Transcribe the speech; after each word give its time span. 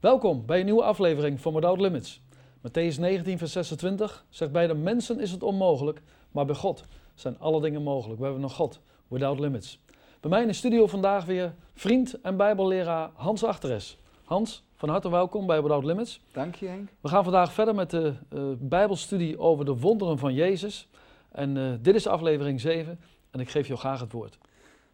Welkom 0.00 0.46
bij 0.46 0.58
een 0.58 0.64
nieuwe 0.64 0.82
aflevering 0.82 1.40
van 1.40 1.54
Without 1.54 1.80
Limits. 1.80 2.20
Matthäus 2.58 2.98
19, 2.98 3.38
vers 3.38 3.52
26 3.52 4.24
zegt: 4.28 4.52
Bij 4.52 4.66
de 4.66 4.74
mensen 4.74 5.20
is 5.20 5.30
het 5.30 5.42
onmogelijk, 5.42 6.02
maar 6.30 6.44
bij 6.44 6.54
God 6.54 6.84
zijn 7.14 7.38
alle 7.38 7.60
dingen 7.60 7.82
mogelijk. 7.82 8.18
We 8.18 8.24
hebben 8.24 8.42
een 8.42 8.50
God, 8.50 8.80
Without 9.08 9.40
Limits. 9.40 9.80
Bij 10.20 10.30
mij 10.30 10.40
in 10.40 10.46
de 10.46 10.52
studio 10.52 10.86
vandaag 10.86 11.24
weer 11.24 11.54
vriend 11.74 12.20
en 12.20 12.36
Bijbelleraar 12.36 13.10
Hans 13.14 13.44
Achteres. 13.44 13.98
Hans, 14.24 14.64
van 14.74 14.88
harte 14.88 15.10
welkom 15.10 15.46
bij 15.46 15.62
Without 15.62 15.84
Limits. 15.84 16.20
Dank 16.32 16.54
je, 16.54 16.66
Henk. 16.66 16.88
We 17.00 17.08
gaan 17.08 17.24
vandaag 17.24 17.52
verder 17.52 17.74
met 17.74 17.90
de 17.90 18.14
uh, 18.34 18.42
Bijbelstudie 18.58 19.38
over 19.38 19.64
de 19.64 19.76
wonderen 19.76 20.18
van 20.18 20.34
Jezus. 20.34 20.88
En 21.28 21.56
uh, 21.56 21.72
dit 21.80 21.94
is 21.94 22.06
aflevering 22.06 22.60
7 22.60 23.00
en 23.30 23.40
ik 23.40 23.50
geef 23.50 23.66
jou 23.66 23.78
graag 23.78 24.00
het 24.00 24.12
woord. 24.12 24.38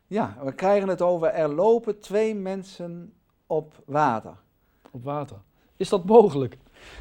Ja, 0.06 0.36
we 0.42 0.52
krijgen 0.52 0.88
het 0.88 1.02
over 1.02 1.28
er 1.28 1.54
lopen 1.54 2.00
twee 2.00 2.34
mensen 2.34 3.12
op 3.46 3.74
water. 3.84 4.44
Op 4.96 5.04
water. 5.04 5.36
Is 5.76 5.88
dat 5.88 6.04
mogelijk? 6.04 6.56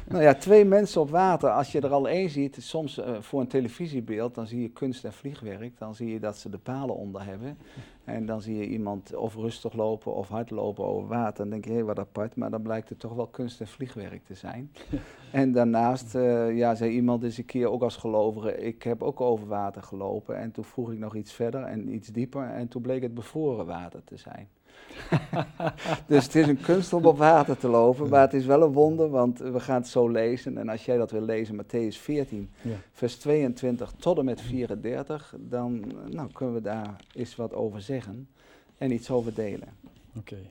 Nou 0.08 0.22
ja, 0.22 0.34
twee 0.34 0.64
mensen 0.64 1.00
op 1.00 1.10
water, 1.10 1.50
als 1.50 1.72
je 1.72 1.80
er 1.80 1.92
al 1.92 2.08
één 2.08 2.30
ziet, 2.30 2.56
soms 2.60 2.98
uh, 2.98 3.20
voor 3.20 3.40
een 3.40 3.46
televisiebeeld, 3.46 4.34
dan 4.34 4.46
zie 4.46 4.62
je 4.62 4.68
kunst 4.68 5.04
en 5.04 5.12
vliegwerk. 5.12 5.78
Dan 5.78 5.94
zie 5.94 6.12
je 6.12 6.20
dat 6.20 6.36
ze 6.36 6.48
de 6.48 6.58
palen 6.58 6.96
onder 6.96 7.24
hebben. 7.24 7.58
En 8.04 8.26
dan 8.26 8.40
zie 8.40 8.56
je 8.56 8.66
iemand 8.66 9.14
of 9.14 9.34
rustig 9.34 9.72
lopen 9.72 10.14
of 10.14 10.28
hard 10.28 10.50
lopen 10.50 10.84
over 10.84 11.08
water. 11.08 11.36
Dan 11.36 11.50
denk 11.50 11.64
je, 11.64 11.72
hé, 11.72 11.84
wat 11.84 11.98
apart. 11.98 12.36
Maar 12.36 12.50
dan 12.50 12.62
blijkt 12.62 12.88
het 12.88 12.98
toch 12.98 13.14
wel 13.14 13.26
kunst 13.26 13.60
en 13.60 13.66
vliegwerk 13.66 14.24
te 14.24 14.34
zijn. 14.34 14.72
en 15.32 15.52
daarnaast, 15.52 16.14
uh, 16.14 16.56
ja, 16.56 16.74
zei 16.74 16.90
iemand 16.90 17.22
eens 17.22 17.38
een 17.38 17.44
keer 17.44 17.70
ook 17.70 17.82
als 17.82 17.96
gelovige, 17.96 18.56
ik 18.56 18.82
heb 18.82 19.02
ook 19.02 19.20
over 19.20 19.46
water 19.46 19.82
gelopen. 19.82 20.38
En 20.38 20.50
toen 20.50 20.64
vroeg 20.64 20.92
ik 20.92 20.98
nog 20.98 21.14
iets 21.14 21.32
verder 21.32 21.62
en 21.62 21.94
iets 21.94 22.08
dieper. 22.08 22.42
En 22.42 22.68
toen 22.68 22.82
bleek 22.82 23.02
het 23.02 23.14
bevroren 23.14 23.66
water 23.66 24.04
te 24.04 24.16
zijn. 24.16 24.48
dus 26.06 26.24
het 26.24 26.34
is 26.34 26.46
een 26.46 26.60
kunst 26.60 26.92
om 26.92 27.04
op 27.04 27.18
water 27.18 27.56
te 27.56 27.68
lopen, 27.68 28.08
maar 28.08 28.20
het 28.20 28.34
is 28.34 28.46
wel 28.46 28.62
een 28.62 28.72
wonder, 28.72 29.08
want 29.08 29.38
we 29.38 29.60
gaan 29.60 29.80
het 29.80 29.88
zo 29.88 30.08
lezen. 30.08 30.58
En 30.58 30.68
als 30.68 30.84
jij 30.84 30.96
dat 30.96 31.10
wil 31.10 31.22
lezen, 31.22 31.64
Matthäus 31.64 31.96
14, 32.00 32.50
ja. 32.62 32.76
vers 32.92 33.16
22 33.16 33.92
tot 33.98 34.18
en 34.18 34.24
met 34.24 34.40
34, 34.40 35.34
dan 35.38 35.92
nou, 36.10 36.32
kunnen 36.32 36.54
we 36.54 36.60
daar 36.60 36.96
eens 37.14 37.36
wat 37.36 37.54
over 37.54 37.80
zeggen 37.80 38.28
en 38.78 38.92
iets 38.92 39.10
over 39.10 39.34
delen. 39.34 39.68
Oké. 40.16 40.18
Okay. 40.18 40.50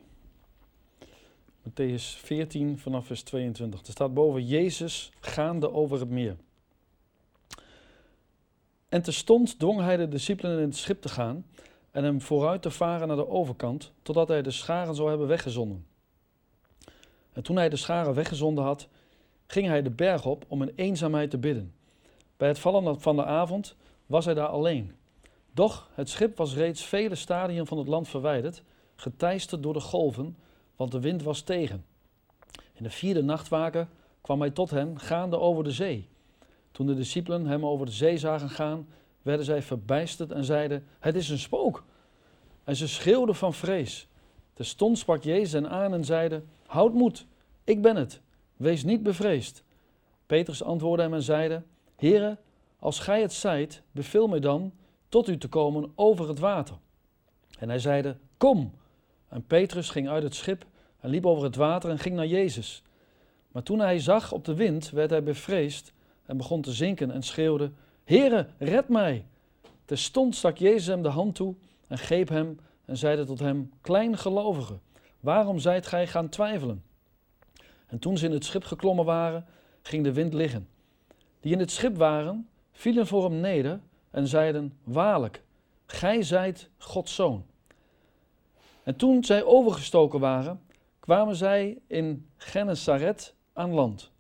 Matthäus 1.69 2.17
14 2.17 2.80
vanaf 2.80 3.05
vers 3.05 3.23
22. 3.23 3.80
Er 3.80 3.91
staat 3.91 4.13
boven 4.13 4.45
Jezus 4.45 5.11
gaande 5.19 5.73
over 5.73 6.00
het 6.00 6.09
meer. 6.09 6.35
En 8.89 9.02
terstond 9.02 9.59
dwong 9.59 9.80
hij 9.80 9.97
de 9.97 10.07
discipelen 10.07 10.59
in 10.59 10.67
het 10.67 10.75
schip 10.75 11.02
te 11.02 11.09
gaan 11.09 11.45
en 11.95 12.03
hem 12.03 12.21
vooruit 12.21 12.61
te 12.61 12.71
varen 12.71 13.07
naar 13.07 13.17
de 13.17 13.27
overkant, 13.27 13.91
totdat 14.01 14.27
hij 14.27 14.41
de 14.41 14.51
scharen 14.51 14.95
zou 14.95 15.09
hebben 15.09 15.27
weggezonden. 15.27 15.85
En 17.33 17.43
toen 17.43 17.55
hij 17.55 17.69
de 17.69 17.75
scharen 17.75 18.13
weggezonden 18.13 18.63
had, 18.63 18.88
ging 19.47 19.67
hij 19.67 19.81
de 19.81 19.89
berg 19.89 20.25
op 20.25 20.45
om 20.47 20.61
in 20.61 20.73
eenzaamheid 20.75 21.29
te 21.29 21.38
bidden. 21.38 21.73
Bij 22.38 22.47
het 22.47 22.59
vallen 22.59 23.01
van 23.01 23.16
de 23.16 23.25
avond 23.25 23.75
was 24.05 24.25
hij 24.25 24.33
daar 24.33 24.47
alleen. 24.47 24.95
Doch 25.53 25.89
het 25.93 26.09
schip 26.09 26.38
was 26.38 26.55
reeds 26.55 26.83
vele 26.83 27.16
stadien 27.16 27.66
van 27.66 27.77
het 27.77 27.88
land 27.88 28.07
verwijderd, 28.07 28.63
geteisterd 28.95 29.63
door 29.63 29.73
de 29.73 29.79
golven, 29.79 30.38
want 30.75 30.91
de 30.91 30.99
wind 30.99 31.23
was 31.23 31.41
tegen. 31.41 31.85
In 32.73 32.83
de 32.83 32.89
vierde 32.89 33.23
nachtwaker 33.23 33.88
kwam 34.21 34.39
hij 34.39 34.51
tot 34.51 34.69
hen, 34.69 34.99
gaande 34.99 35.39
over 35.39 35.63
de 35.63 35.71
zee. 35.71 36.07
Toen 36.71 36.85
de 36.85 36.95
discipelen 36.95 37.45
hem 37.45 37.66
over 37.66 37.85
de 37.85 37.91
zee 37.91 38.17
zagen 38.17 38.49
gaan, 38.49 38.88
werden 39.26 39.45
zij 39.45 39.62
verbijsterd 39.62 40.31
en 40.31 40.44
zeiden: 40.44 40.86
Het 41.00 41.16
is 41.16 41.30
een 41.30 41.40
spook. 41.40 41.84
En 42.64 42.76
ze 42.76 42.88
schreeuwden 42.88 43.36
van 43.36 43.54
vrees. 43.54 44.08
Terstond 44.54 44.98
sprak 44.98 45.23
Jezus 45.23 45.52
hen 45.52 45.70
aan 45.70 45.94
en 45.94 46.04
zeide: 46.04 46.44
Houd 46.66 46.94
moed, 46.94 47.26
ik 47.64 47.81
ben 47.81 47.96
het. 47.96 48.22
Wees 48.56 48.84
niet 48.84 49.03
bevreesd. 49.03 49.64
Petrus 50.26 50.64
antwoordde 50.64 51.03
hem 51.03 51.14
en 51.14 51.22
zeide: 51.22 51.64
Heere, 51.96 52.38
als 52.80 53.00
gij 53.00 53.22
het 53.22 53.34
zijt, 53.34 53.81
beveel 53.92 54.28
mij 54.28 54.40
dan 54.40 54.72
tot 55.09 55.28
u 55.28 55.38
te 55.38 55.47
komen 55.47 55.91
over 55.96 56.28
het 56.28 56.40
water. 56.40 56.75
En 57.59 57.69
hij 57.69 57.80
zeide: 57.80 58.18
Kom. 58.38 58.74
En 59.28 59.46
Petrus 59.46 59.90
ging 59.90 60.09
uit 60.09 60.24
het 60.24 60.35
schip 60.35 60.66
en 61.00 61.09
liep 61.09 61.25
over 61.25 61.44
het 61.44 61.56
water 61.56 61.90
en 61.90 62.00
ging 62.00 62.16
naar 62.16 62.28
Jezus. 62.28 62.84
Maar 63.52 63.64
toen 63.64 63.80
hij 63.80 64.00
zag 64.00 64.31
op 64.31 64.46
de 64.46 64.56
wind, 64.56 64.90
werd 64.90 65.09
hij 65.09 65.24
bevreesd 65.24 65.94
en 66.25 66.38
begon 66.38 66.62
te 66.62 66.72
zinken 66.72 67.12
en 67.12 67.24
schreeuwde: 67.24 67.72
Heere, 68.05 68.47
red 68.57 68.89
mij! 68.89 69.25
Terstond 69.85 70.35
stak 70.35 70.57
Jezus 70.57 70.88
hem 70.88 71.01
de 71.01 71.09
hand 71.09 71.35
toe 71.35 71.55
en 71.88 71.97
greep 71.97 72.29
hem 72.29 72.59
en 72.85 72.97
zeide 72.97 73.25
tot 73.25 73.39
hem: 73.39 73.71
Kleingelovige, 73.81 74.79
waarom 75.19 75.59
zijt 75.59 75.88
gij 75.88 76.07
gaan 76.07 76.29
twijfelen? 76.29 76.83
En 77.88 77.99
toen 77.99 78.17
ze 78.17 78.25
in 78.25 78.31
het 78.31 78.45
schip 78.45 78.63
geklommen 78.63 79.05
waren, 79.05 79.45
ging 79.81 80.03
de 80.03 80.13
wind 80.13 80.33
liggen. 80.33 80.67
Die 81.39 81.53
in 81.53 81.59
het 81.59 81.71
schip 81.71 81.97
waren, 81.97 82.49
vielen 82.71 83.07
voor 83.07 83.23
hem 83.23 83.39
neder 83.39 83.79
en 84.11 84.27
zeiden: 84.27 84.73
Waarlijk, 84.83 85.43
gij 85.85 86.23
zijt 86.23 86.69
Gods 86.77 87.16
zoon. 87.16 87.45
En 88.83 88.95
toen 88.95 89.23
zij 89.23 89.43
overgestoken 89.43 90.19
waren, 90.19 90.61
kwamen 90.99 91.35
zij 91.35 91.77
in 91.87 92.29
Gennesaret 92.37 93.33
aan 93.53 93.73
land. 93.73 94.11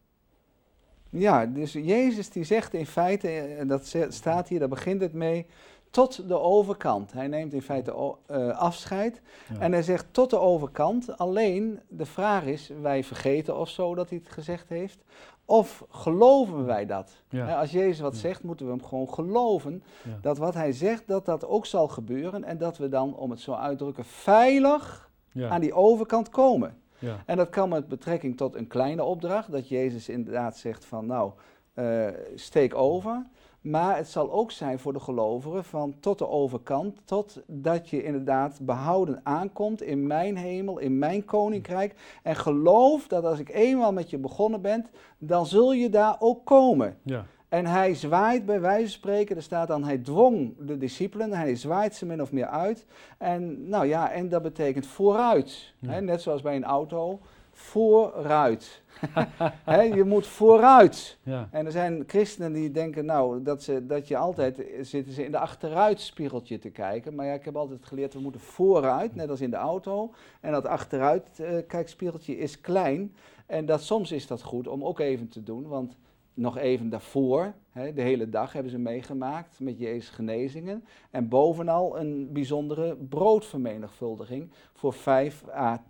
Ja, 1.19 1.45
dus 1.45 1.73
Jezus 1.73 2.29
die 2.29 2.43
zegt 2.43 2.73
in 2.73 2.85
feite, 2.85 3.29
en 3.39 3.67
dat 3.67 3.95
staat 4.09 4.47
hier, 4.47 4.59
daar 4.59 4.67
begint 4.67 5.01
het 5.01 5.13
mee, 5.13 5.45
tot 5.89 6.27
de 6.27 6.39
overkant. 6.39 7.11
Hij 7.11 7.27
neemt 7.27 7.53
in 7.53 7.61
feite 7.61 8.15
uh, 8.31 8.57
afscheid 8.57 9.21
en 9.59 9.71
hij 9.71 9.83
zegt 9.83 10.05
tot 10.11 10.29
de 10.29 10.39
overkant. 10.39 11.17
Alleen 11.17 11.79
de 11.87 12.05
vraag 12.05 12.43
is, 12.43 12.71
wij 12.81 13.03
vergeten 13.03 13.57
of 13.57 13.69
zo 13.69 13.95
dat 13.95 14.09
hij 14.09 14.17
het 14.23 14.33
gezegd 14.33 14.69
heeft, 14.69 15.03
of 15.45 15.85
geloven 15.89 16.65
wij 16.65 16.85
dat? 16.85 17.11
Ja. 17.29 17.59
Als 17.59 17.71
Jezus 17.71 17.99
wat 17.99 18.15
zegt, 18.15 18.43
moeten 18.43 18.65
we 18.65 18.71
hem 18.71 18.83
gewoon 18.83 19.09
geloven 19.09 19.83
dat 20.21 20.37
wat 20.37 20.53
hij 20.53 20.71
zegt, 20.71 21.07
dat 21.07 21.25
dat 21.25 21.45
ook 21.45 21.65
zal 21.65 21.87
gebeuren 21.87 22.43
en 22.43 22.57
dat 22.57 22.77
we 22.77 22.89
dan, 22.89 23.15
om 23.15 23.31
het 23.31 23.39
zo 23.39 23.53
uit 23.53 23.77
te 23.77 23.83
drukken, 23.83 24.05
veilig 24.05 25.09
aan 25.49 25.61
die 25.61 25.73
overkant 25.73 26.29
komen. 26.29 26.77
Ja. 27.05 27.23
En 27.25 27.37
dat 27.37 27.49
kan 27.49 27.69
met 27.69 27.87
betrekking 27.87 28.37
tot 28.37 28.55
een 28.55 28.67
kleine 28.67 29.03
opdracht, 29.03 29.51
dat 29.51 29.67
Jezus 29.67 30.09
inderdaad 30.09 30.57
zegt 30.57 30.85
van 30.85 31.05
nou, 31.05 31.31
uh, 31.75 32.07
steek 32.35 32.75
over. 32.75 33.25
Maar 33.61 33.97
het 33.97 34.07
zal 34.07 34.31
ook 34.31 34.51
zijn 34.51 34.79
voor 34.79 34.93
de 34.93 34.99
gelovigen 34.99 35.63
van 35.63 35.95
tot 35.99 36.17
de 36.17 36.27
overkant, 36.27 37.01
totdat 37.05 37.89
je 37.89 38.03
inderdaad 38.03 38.59
behouden 38.61 39.19
aankomt 39.23 39.81
in 39.81 40.07
mijn 40.07 40.37
hemel, 40.37 40.77
in 40.77 40.97
mijn 40.97 41.25
koninkrijk. 41.25 41.95
En 42.23 42.35
geloof 42.35 43.07
dat 43.07 43.25
als 43.25 43.39
ik 43.39 43.49
eenmaal 43.49 43.93
met 43.93 44.09
je 44.09 44.17
begonnen 44.17 44.61
ben, 44.61 44.85
dan 45.17 45.45
zul 45.45 45.73
je 45.73 45.89
daar 45.89 46.15
ook 46.19 46.45
komen. 46.45 46.97
Ja. 47.03 47.25
En 47.49 47.65
hij 47.65 47.93
zwaait 47.93 48.45
bij 48.45 48.61
wijze 48.61 48.81
van 48.81 48.91
spreken, 48.91 49.35
er 49.35 49.41
staat 49.41 49.67
dan, 49.67 49.83
hij 49.83 49.97
dwong 49.97 50.53
de 50.59 50.77
discipelen, 50.77 51.31
hij 51.31 51.55
zwaait 51.55 51.95
ze 51.95 52.05
min 52.05 52.21
of 52.21 52.31
meer 52.31 52.47
uit. 52.47 52.85
En 53.17 53.69
nou 53.69 53.85
ja, 53.85 54.11
en 54.11 54.29
dat 54.29 54.41
betekent 54.41 54.87
vooruit. 54.87 55.73
Hè, 55.85 56.01
net 56.01 56.21
zoals 56.21 56.41
bij 56.41 56.55
een 56.55 56.63
auto, 56.63 57.19
vooruit. 57.51 58.81
He, 59.63 59.81
je 59.81 60.03
moet 60.03 60.27
vooruit. 60.27 61.17
Ja. 61.23 61.47
En 61.51 61.65
er 61.65 61.71
zijn 61.71 62.03
christenen 62.07 62.53
die 62.53 62.71
denken, 62.71 63.05
nou, 63.05 63.43
dat, 63.43 63.63
ze, 63.63 63.85
dat 63.85 64.07
je 64.07 64.17
altijd 64.17 64.61
zitten 64.81 65.13
ze 65.13 65.25
in 65.25 65.31
de 65.31 65.39
achteruitspiegeltje 65.39 66.59
te 66.59 66.69
kijken. 66.69 67.15
Maar 67.15 67.25
ja, 67.25 67.33
ik 67.33 67.45
heb 67.45 67.55
altijd 67.55 67.85
geleerd, 67.85 68.13
we 68.13 68.19
moeten 68.19 68.41
vooruit, 68.41 69.15
net 69.15 69.29
als 69.29 69.41
in 69.41 69.49
de 69.49 69.55
auto. 69.55 70.13
En 70.41 70.51
dat 70.51 70.65
achteruitkijkspiegeltje 70.65 72.35
uh, 72.35 72.41
is 72.41 72.61
klein. 72.61 73.15
En 73.45 73.65
dat, 73.65 73.81
soms 73.81 74.11
is 74.11 74.27
dat 74.27 74.41
goed 74.41 74.67
om 74.67 74.83
ook 74.83 74.99
even 74.99 75.29
te 75.29 75.43
doen, 75.43 75.67
want 75.67 75.95
nog 76.35 76.57
even 76.57 76.89
daarvoor, 76.89 77.53
hè, 77.69 77.93
de 77.93 78.01
hele 78.01 78.29
dag 78.29 78.53
hebben 78.53 78.71
ze 78.71 78.77
meegemaakt 78.77 79.59
met 79.59 79.79
Jezus 79.79 80.09
genezingen. 80.09 80.85
En 81.11 81.29
bovenal 81.29 81.99
een 81.99 82.29
bijzondere 82.33 82.95
broodvermenigvuldiging 82.95 84.51
voor 84.73 84.93
5 84.93 85.43
à 85.49 85.83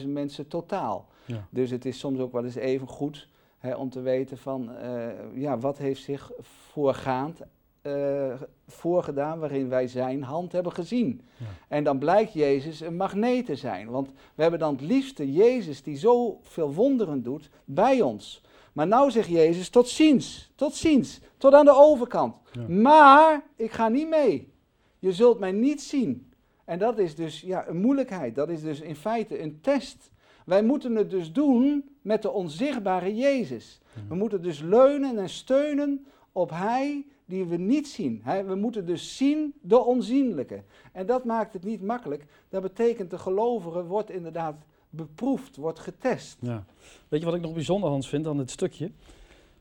10.000 0.00 0.06
mensen 0.06 0.48
totaal. 0.48 1.08
Ja. 1.24 1.46
Dus 1.50 1.70
het 1.70 1.84
is 1.84 1.98
soms 1.98 2.18
ook 2.18 2.32
wel 2.32 2.44
eens 2.44 2.54
even 2.54 2.88
goed 2.88 3.28
hè, 3.58 3.74
om 3.74 3.90
te 3.90 4.00
weten 4.00 4.38
van, 4.38 4.70
uh, 4.70 5.06
ja, 5.34 5.58
wat 5.58 5.78
heeft 5.78 6.02
zich 6.02 6.32
voorgaand 6.40 7.40
uh, 7.86 8.34
voorgedaan 8.66 9.38
waarin 9.38 9.68
wij 9.68 9.86
zijn 9.86 10.22
hand 10.22 10.52
hebben 10.52 10.72
gezien. 10.72 11.20
Ja. 11.36 11.46
En 11.68 11.84
dan 11.84 11.98
blijkt 11.98 12.32
Jezus 12.32 12.80
een 12.80 12.96
magneet 12.96 13.46
te 13.46 13.56
zijn. 13.56 13.88
Want 13.90 14.10
we 14.34 14.42
hebben 14.42 14.60
dan 14.60 14.72
het 14.72 14.80
liefste 14.80 15.32
Jezus 15.32 15.82
die 15.82 15.96
zoveel 15.96 16.72
wonderen 16.72 17.22
doet 17.22 17.50
bij 17.64 18.00
ons. 18.00 18.42
Maar 18.74 18.86
nou 18.86 19.10
zegt 19.10 19.28
Jezus, 19.28 19.68
tot 19.68 19.88
ziens, 19.88 20.52
tot 20.54 20.74
ziens, 20.74 21.20
tot 21.36 21.54
aan 21.54 21.64
de 21.64 21.74
overkant. 21.74 22.34
Maar 22.68 23.42
ik 23.56 23.72
ga 23.72 23.88
niet 23.88 24.08
mee. 24.08 24.52
Je 24.98 25.12
zult 25.12 25.38
mij 25.38 25.52
niet 25.52 25.82
zien. 25.82 26.32
En 26.64 26.78
dat 26.78 26.98
is 26.98 27.14
dus 27.14 27.40
ja, 27.40 27.68
een 27.68 27.80
moeilijkheid. 27.80 28.34
Dat 28.34 28.48
is 28.48 28.62
dus 28.62 28.80
in 28.80 28.96
feite 28.96 29.40
een 29.42 29.60
test. 29.60 30.10
Wij 30.44 30.62
moeten 30.62 30.94
het 30.94 31.10
dus 31.10 31.32
doen 31.32 31.88
met 32.02 32.22
de 32.22 32.30
onzichtbare 32.30 33.14
Jezus. 33.14 33.80
We 34.08 34.14
moeten 34.14 34.42
dus 34.42 34.60
leunen 34.60 35.18
en 35.18 35.28
steunen 35.28 36.06
op 36.32 36.50
Hij 36.50 37.06
die 37.24 37.44
we 37.44 37.56
niet 37.56 37.88
zien. 37.88 38.22
we 38.46 38.54
moeten 38.54 38.86
dus 38.86 39.16
zien 39.16 39.54
de 39.60 39.78
onzienlijke. 39.78 40.62
En 40.92 41.06
dat 41.06 41.24
maakt 41.24 41.52
het 41.52 41.64
niet 41.64 41.82
makkelijk. 41.82 42.24
Dat 42.48 42.62
betekent 42.62 43.10
de 43.10 43.18
gelovige 43.18 43.84
wordt 43.84 44.10
inderdaad 44.10 44.56
beproefd, 44.96 45.56
wordt 45.56 45.78
getest. 45.78 46.36
Ja. 46.40 46.64
Weet 47.08 47.20
je 47.20 47.26
wat 47.26 47.34
ik 47.34 47.40
nog 47.42 47.52
bijzonder, 47.52 47.90
Hans, 47.90 48.08
vind 48.08 48.26
aan 48.26 48.36
dit 48.36 48.50
stukje? 48.50 48.90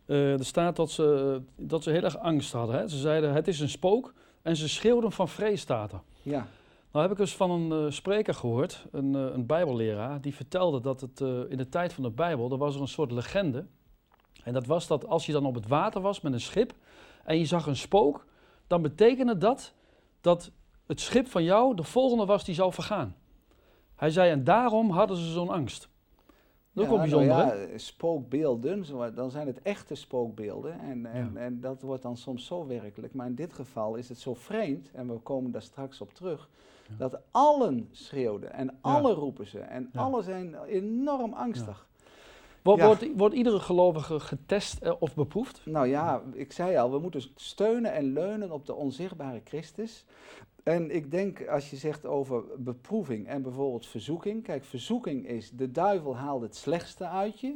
Eh, 0.06 0.40
er 0.40 0.46
staat 0.46 0.76
dat 0.76 0.92
ze, 0.92 1.42
dat 1.56 1.84
ze 1.84 1.92
heel 1.92 2.04
erg 2.04 2.18
angst 2.18 2.52
hadden. 2.52 2.76
Hè? 2.76 2.88
Ze 2.88 2.98
zeiden, 2.98 3.34
het 3.34 3.48
is 3.48 3.60
een 3.60 3.70
spook. 3.70 4.14
En 4.44 4.56
ze 4.56 4.70
schreeuwden 4.70 5.12
van 5.12 5.30
vrees, 5.30 5.62
staat 5.62 5.92
er. 5.92 6.02
Ja, 6.22 6.48
Nou 6.92 7.06
heb 7.06 7.14
ik 7.14 7.20
eens 7.20 7.36
van 7.36 7.52
een 7.52 7.86
eh, 7.86 7.92
spreker 7.92 8.34
gehoord, 8.34 8.86
een, 8.92 9.16
eh, 9.16 9.22
een 9.22 9.46
bijbelleraar, 9.46 10.22
die 10.22 10.36
vertelde 10.36 10.80
dat 10.80 11.02
het 11.02 11.22
eh, 11.22 11.40
in 11.50 11.58
de 11.58 11.70
tijd 11.70 11.94
van 11.94 12.04
de 12.04 12.10
Bijbel, 12.10 12.52
er 12.52 12.58
was 12.58 12.76
er 12.76 12.82
een 12.82 12.88
soort 12.88 13.12
legende. 13.12 13.66
En 14.44 14.54
dat 14.54 14.66
was 14.66 14.88
dat 14.88 15.08
als 15.08 15.26
je 15.26 15.32
dan 15.32 15.46
op 15.46 15.56
het 15.56 15.68
water 15.68 16.02
was 16.02 16.22
met 16.22 16.34
een 16.34 16.42
schip 16.42 16.74
en 17.24 17.38
je 17.38 17.46
zag 17.46 17.66
een 17.66 17.76
spook, 17.76 18.26
dan 18.68 18.82
betekende 18.82 19.38
dat 19.38 19.74
dat 20.22 20.52
het 20.86 21.00
schip 21.00 21.28
van 21.28 21.44
jou 21.44 21.76
de 21.76 21.84
volgende 21.84 22.26
was 22.26 22.44
die 22.44 22.56
zou 22.56 22.74
vergaan. 22.74 23.16
Hij 24.04 24.12
zei, 24.12 24.32
en 24.32 24.44
daarom 24.44 24.90
hadden 24.90 25.18
ze 25.18 25.32
zo'n 25.32 25.50
angst. 25.50 25.90
Dat 26.74 26.84
is 26.86 26.90
ook 26.92 26.98
wel 26.98 27.08
nou 27.08 27.10
bijzonder, 27.10 27.58
ja, 27.58 27.68
hè? 27.68 27.78
spookbeelden, 27.78 28.86
dan 29.16 29.32
zijn 29.32 29.48
het 29.48 29.62
echte 29.62 29.96
spookbeelden. 29.96 30.80
En, 30.80 31.06
en, 31.06 31.32
Ja. 31.34 31.40
en 31.40 31.60
dat 31.60 31.82
wordt 31.82 32.04
dan 32.04 32.18
soms 32.18 32.46
zo 32.46 32.68
werkelijk. 32.68 33.14
Maar 33.14 33.28
in 33.28 33.36
dit 33.36 33.54
geval 33.54 33.96
is 33.96 34.10
het 34.10 34.20
zo 34.20 34.34
vreemd, 34.34 34.92
en 34.92 35.08
we 35.08 35.20
komen 35.20 35.52
daar 35.52 35.62
straks 35.62 36.02
op 36.02 36.14
terug, 36.14 36.50
Ja. 36.88 36.96
dat 36.98 37.20
allen 37.32 37.88
schreeuwden 37.92 38.54
en 38.54 38.78
alle 38.82 39.14
roepen 39.14 39.48
ze. 39.48 39.60
En 39.60 39.90
alle 39.94 40.22
zijn 40.22 40.56
enorm 40.64 41.34
angstig. 41.34 41.88
Wordt 43.16 43.34
iedere 43.34 43.60
gelovige 43.60 44.20
getest 44.20 44.82
eh, 44.82 44.94
of 45.00 45.16
beproefd? 45.16 45.62
Nou 45.66 45.88
ja, 45.88 46.22
ik 46.34 46.52
zei 46.52 46.78
al, 46.78 46.92
we 46.92 47.00
moeten 47.00 47.22
steunen 47.36 47.94
en 47.94 48.14
leunen 48.14 48.52
op 48.52 48.66
de 48.66 48.74
onzichtbare 48.74 49.42
Christus. 49.44 50.06
En 50.64 50.96
ik 50.96 51.12
denk, 51.12 51.48
als 51.48 51.70
je 51.70 51.76
zegt 51.76 52.06
over 52.06 52.44
beproeving 52.58 53.28
en 53.28 53.42
bijvoorbeeld 53.42 53.86
verzoeking. 53.88 54.44
Kijk, 54.44 54.64
verzoeking 54.64 55.28
is, 55.28 55.52
de 55.52 55.72
duivel 55.72 56.16
haalt 56.18 56.42
het 56.42 56.56
slechtste 56.56 57.08
uit 57.08 57.40
je. 57.40 57.56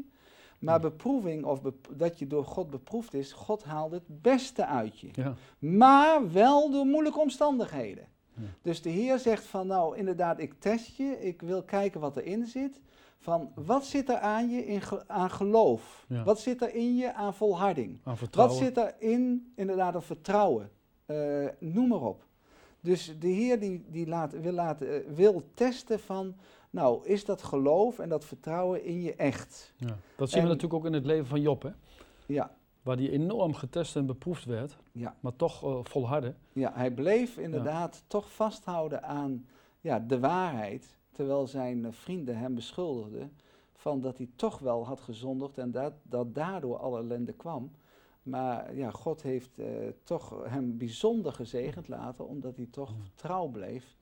Maar 0.59 0.79
beproeving, 0.79 1.45
of 1.45 1.61
bep- 1.61 1.89
dat 1.95 2.19
je 2.19 2.27
door 2.27 2.45
God 2.45 2.69
beproefd 2.69 3.13
is, 3.13 3.31
God 3.31 3.63
haalt 3.63 3.91
het 3.91 4.21
beste 4.21 4.65
uit 4.65 4.99
je. 4.99 5.09
Ja. 5.13 5.33
Maar 5.59 6.31
wel 6.31 6.71
door 6.71 6.85
moeilijke 6.85 7.19
omstandigheden. 7.19 8.07
Ja. 8.33 8.43
Dus 8.61 8.81
de 8.81 8.89
Heer 8.89 9.19
zegt 9.19 9.45
van, 9.45 9.67
nou 9.67 9.97
inderdaad, 9.97 10.39
ik 10.39 10.53
test 10.59 10.95
je. 10.97 11.17
Ik 11.21 11.41
wil 11.41 11.63
kijken 11.63 11.99
wat 11.99 12.17
erin 12.17 12.45
zit. 12.45 12.81
Van, 13.19 13.51
wat 13.55 13.85
zit 13.85 14.09
er 14.09 14.17
aan 14.17 14.49
je 14.49 14.65
in 14.65 14.81
ge- 14.81 15.07
aan 15.07 15.29
geloof? 15.31 16.05
Ja. 16.09 16.23
Wat 16.23 16.39
zit 16.39 16.61
er 16.61 16.73
in 16.75 16.95
je 16.95 17.13
aan 17.13 17.33
volharding? 17.33 17.99
Aan 18.03 18.17
vertrouwen. 18.17 18.55
Wat 18.55 18.63
zit 18.65 18.77
erin, 18.77 19.51
inderdaad, 19.55 19.95
een 19.95 20.01
vertrouwen? 20.01 20.69
Eh, 21.05 21.45
noem 21.59 21.87
maar 21.87 22.01
op. 22.01 22.25
Dus 22.87 23.15
de 23.19 23.27
Heer 23.27 23.59
die, 23.59 23.85
die 23.89 24.07
laat, 24.07 24.39
wil, 24.41 24.51
laten, 24.51 25.05
eh, 25.05 25.11
wil 25.13 25.43
testen 25.53 25.99
van, 25.99 26.35
nou, 26.69 27.05
is 27.05 27.25
dat 27.25 27.43
geloof 27.43 27.99
en 27.99 28.09
dat 28.09 28.25
vertrouwen 28.25 28.83
in 28.83 29.01
je 29.01 29.15
echt? 29.15 29.73
Ja. 29.77 29.97
Dat 30.17 30.29
zien 30.29 30.41
we 30.41 30.47
natuurlijk 30.47 30.73
ook 30.73 30.85
in 30.85 30.93
het 30.93 31.05
leven 31.05 31.25
van 31.25 31.41
Job, 31.41 31.61
hè? 31.61 31.69
Ja, 32.25 32.55
waar 32.81 32.97
die 32.97 33.11
enorm 33.11 33.53
getest 33.53 33.95
en 33.95 34.05
beproefd 34.05 34.45
werd, 34.45 34.77
ja, 34.91 35.15
maar 35.19 35.35
toch 35.35 35.63
eh, 35.63 35.79
volhardde. 35.83 36.33
ja. 36.53 36.71
Hij 36.73 36.91
bleef 36.91 37.37
inderdaad 37.37 38.03
toch 38.07 38.31
vasthouden 38.31 39.03
aan 39.03 39.45
ja, 39.81 39.99
de 39.99 40.19
waarheid, 40.19 40.97
terwijl 41.11 41.47
zijn 41.47 41.85
eh, 41.85 41.91
vrienden 41.91 42.37
hem 42.37 42.55
beschuldigden 42.55 43.31
van 43.73 44.01
dat 44.01 44.17
hij 44.17 44.29
toch 44.35 44.59
wel 44.59 44.85
had 44.85 45.01
gezondigd 45.01 45.57
en 45.57 45.71
dat, 45.71 45.93
dat 46.03 46.35
daardoor 46.35 46.77
alle 46.77 46.99
ellende 46.99 47.33
kwam. 47.33 47.71
Maar 48.27 48.75
ja, 48.75 48.91
God 48.91 49.21
heeft 49.21 49.59
eh, 49.59 49.65
toch 50.03 50.43
hem 50.47 50.77
bijzonder 50.77 51.33
gezegend 51.33 51.87
laten, 51.87 52.27
omdat 52.27 52.55
hij 52.55 52.67
toch 52.71 52.89
Ja. 52.89 52.95
trouw 53.15 53.47
bleef 53.47 53.97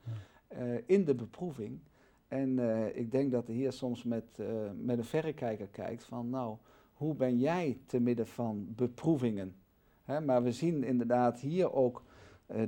eh, 0.47 0.77
in 0.85 1.05
de 1.05 1.15
beproeving. 1.15 1.79
En 2.27 2.59
eh, 2.59 2.95
ik 2.97 3.11
denk 3.11 3.31
dat 3.31 3.47
de 3.47 3.53
Heer 3.53 3.71
soms 3.71 4.03
met, 4.03 4.37
met 4.75 4.97
een 4.97 5.03
verrekijker 5.03 5.67
kijkt 5.67 6.03
van, 6.03 6.29
nou, 6.29 6.57
hoe 6.93 7.15
ben 7.15 7.39
jij 7.39 7.79
te 7.85 7.99
midden 7.99 8.27
van 8.27 8.67
beproevingen? 8.75 9.55
Hè, 10.03 10.21
maar 10.21 10.43
we 10.43 10.51
zien 10.51 10.83
inderdaad 10.83 11.39
hier 11.39 11.73
ook 11.73 12.03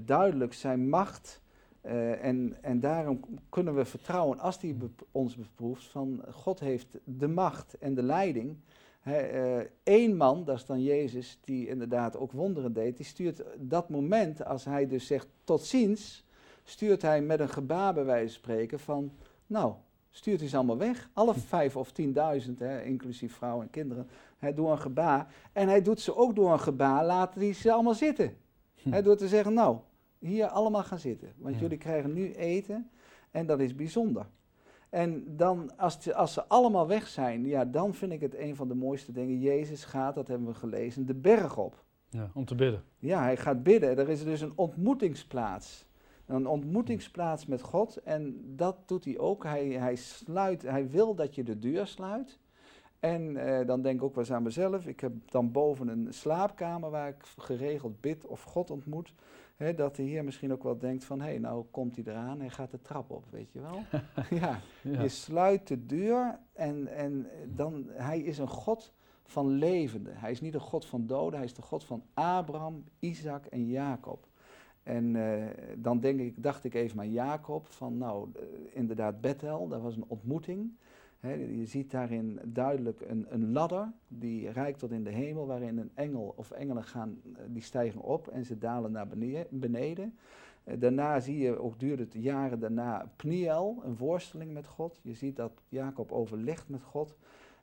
duidelijk 0.01 0.53
zijn 0.53 0.89
macht. 0.89 1.41
en, 2.21 2.57
en 2.61 2.79
daarom 2.79 3.19
kunnen 3.49 3.75
we 3.75 3.85
vertrouwen, 3.85 4.39
als 4.39 4.61
hij 4.61 4.75
ons 5.11 5.35
beproeft, 5.35 5.85
van 5.85 6.23
God 6.31 6.59
heeft 6.59 6.97
de 7.03 7.27
macht 7.27 7.77
en 7.77 7.93
de 7.93 8.03
leiding. 8.03 8.57
Eén 9.83 10.15
man, 10.17 10.43
dat 10.45 10.55
is 10.55 10.65
dan 10.65 10.83
Jezus, 10.83 11.39
die 11.43 11.67
inderdaad 11.67 12.17
ook 12.17 12.31
wonderen 12.31 12.73
deed, 12.73 12.97
die 12.97 13.05
stuurt 13.05 13.43
dat 13.57 13.89
moment, 13.89 14.45
als 14.45 14.65
hij 14.65 14.87
dus 14.87 15.07
zegt 15.07 15.27
tot 15.43 15.63
ziens, 15.63 16.25
stuurt 16.63 17.01
hij 17.01 17.21
met 17.21 17.39
een 17.39 17.49
gebaar 17.49 17.93
bij 17.93 18.05
wijze 18.05 18.33
van 18.33 18.43
spreken 18.43 18.79
van, 18.79 19.11
nou, 19.47 19.73
stuurt 20.09 20.39
hij 20.39 20.49
ze 20.49 20.55
allemaal 20.55 20.77
weg. 20.77 21.09
Alle 21.13 21.33
vijf 21.33 21.75
of 21.77 21.91
tienduizend, 21.91 22.59
hè, 22.59 22.83
inclusief 22.83 23.33
vrouwen 23.33 23.63
en 23.65 23.69
kinderen, 23.71 24.07
hè, 24.37 24.53
door 24.53 24.71
een 24.71 24.79
gebaar. 24.79 25.33
En 25.51 25.67
hij 25.67 25.81
doet 25.81 25.99
ze 25.99 26.15
ook 26.15 26.35
door 26.35 26.51
een 26.51 26.59
gebaar, 26.59 27.05
laten 27.05 27.39
die 27.39 27.53
ze 27.53 27.71
allemaal 27.71 27.93
zitten. 27.93 28.37
Hm. 28.75 28.91
Hè, 28.91 29.01
door 29.01 29.15
te 29.17 29.27
zeggen, 29.27 29.53
nou, 29.53 29.77
hier 30.19 30.47
allemaal 30.47 30.83
gaan 30.83 30.99
zitten, 30.99 31.33
want 31.37 31.55
Ja. 31.55 31.61
jullie 31.61 31.77
krijgen 31.77 32.13
nu 32.13 32.33
eten 32.33 32.89
en 33.31 33.45
dat 33.45 33.59
is 33.59 33.75
bijzonder. 33.75 34.25
En 34.97 35.23
dan, 35.35 35.77
als, 35.77 35.97
ze- 36.01 36.15
als 36.15 36.33
ze 36.33 36.45
allemaal 36.47 36.87
weg 36.87 37.07
zijn, 37.07 37.45
ja, 37.45 37.65
dan 37.65 37.93
vind 37.93 38.11
ik 38.11 38.21
het 38.21 38.37
een 38.37 38.55
van 38.55 38.67
de 38.67 38.73
mooiste 38.73 39.11
dingen. 39.11 39.39
Jezus 39.39 39.83
gaat, 39.85 40.15
dat 40.15 40.27
hebben 40.27 40.47
we 40.47 40.53
gelezen, 40.53 41.05
de 41.05 41.13
berg 41.13 41.57
op. 41.57 41.83
Ja, 42.09 42.31
om 42.33 42.45
te 42.45 42.55
bidden. 42.55 42.83
Ja, 42.97 43.21
hij 43.21 43.37
gaat 43.37 43.63
bidden. 43.63 43.97
Er 43.97 44.09
is 44.09 44.23
dus 44.23 44.41
een 44.41 44.51
ontmoetingsplaats. 44.55 45.85
Een 46.25 46.47
ontmoetingsplaats 46.47 47.45
met 47.45 47.61
God. 47.61 47.97
En 47.97 48.41
dat 48.55 48.77
doet 48.85 49.05
hij 49.05 49.17
ook. 49.17 49.43
Hij, 49.43 49.67
hij, 49.67 49.95
sluit, 49.95 50.61
hij 50.61 50.89
wil 50.89 51.15
dat 51.15 51.35
je 51.35 51.43
de 51.43 51.59
deur 51.59 51.87
sluit. 51.87 52.39
En 52.99 53.37
eh, 53.37 53.67
dan 53.67 53.81
denk 53.81 53.95
ik 53.95 54.03
ook 54.03 54.15
wel 54.15 54.23
eens 54.23 54.33
aan 54.33 54.43
mezelf. 54.43 54.87
Ik 54.87 54.99
heb 54.99 55.13
dan 55.25 55.51
boven 55.51 55.87
een 55.87 56.07
slaapkamer 56.13 56.89
waar 56.89 57.07
ik 57.07 57.23
geregeld 57.37 58.01
bid 58.01 58.25
of 58.25 58.43
God 58.43 58.71
ontmoet. 58.71 59.13
Hè, 59.57 59.73
dat 59.73 59.95
de 59.95 60.03
Heer 60.03 60.23
misschien 60.23 60.51
ook 60.51 60.63
wel 60.63 60.77
denkt 60.77 61.05
van, 61.05 61.19
hé, 61.19 61.25
hey, 61.27 61.37
nou 61.37 61.65
komt 61.71 61.95
hij 61.95 62.05
eraan 62.07 62.41
en 62.41 62.51
gaat 62.51 62.71
de 62.71 62.81
trap 62.81 63.11
op, 63.11 63.25
weet 63.29 63.51
je 63.51 63.59
wel. 63.59 63.79
ja, 64.39 64.59
Ja. 64.81 65.01
je 65.01 65.09
sluit 65.09 65.67
de 65.67 65.85
deur 65.85 66.39
en, 66.53 66.87
en 66.87 67.27
dan, 67.55 67.85
hij 67.89 68.19
is 68.19 68.37
een 68.37 68.47
God 68.47 68.93
van 69.25 69.47
levenden. 69.47 70.17
Hij 70.17 70.31
is 70.31 70.41
niet 70.41 70.53
een 70.53 70.59
God 70.59 70.85
van 70.85 71.07
doden, 71.07 71.35
hij 71.35 71.47
is 71.47 71.53
de 71.53 71.61
God 71.61 71.83
van 71.83 72.03
Abraham, 72.13 72.83
Isaac 72.99 73.45
en 73.45 73.67
Jacob. 73.67 74.27
En 74.83 75.15
eh, 75.15 75.45
dan 75.77 75.99
denk 75.99 76.19
ik, 76.19 76.43
dacht 76.43 76.63
ik 76.63 76.73
even 76.73 76.99
aan 76.99 77.11
Jacob, 77.11 77.67
van 77.67 77.97
nou, 77.97 78.29
eh, 78.35 78.43
inderdaad 78.73 79.21
Bethel, 79.21 79.67
dat 79.67 79.81
was 79.81 79.95
een 79.95 80.05
ontmoeting. 80.07 80.77
Je 81.21 81.65
ziet 81.65 81.91
daarin 81.91 82.39
duidelijk 82.43 83.01
een, 83.01 83.25
een 83.29 83.51
ladder 83.51 83.91
die 84.07 84.49
reikt 84.49 84.79
tot 84.79 84.91
in 84.91 85.03
de 85.03 85.09
hemel, 85.09 85.47
waarin 85.47 85.77
een 85.77 85.91
engel 85.93 86.33
of 86.35 86.51
engelen 86.51 86.83
gaan, 86.83 87.21
eh, 87.35 87.43
die 87.47 87.61
stijgen 87.61 88.01
op 88.01 88.27
en 88.27 88.45
ze 88.45 88.57
dalen 88.57 88.91
naar 88.91 89.07
bene- 89.07 89.47
beneden. 89.49 90.17
Eh, 90.63 90.79
daarna 90.79 91.19
zie 91.19 91.37
je, 91.37 91.59
ook 91.59 91.79
duurde 91.79 92.03
het 92.03 92.13
jaren 92.13 92.59
daarna, 92.59 93.11
Pniel, 93.15 93.81
een 93.83 93.97
worsteling 93.97 94.53
met 94.53 94.67
God. 94.67 94.99
Je 95.03 95.13
ziet 95.13 95.35
dat 95.35 95.61
Jacob 95.69 96.11
overlegt 96.11 96.69
met 96.69 96.83
God. 96.83 97.17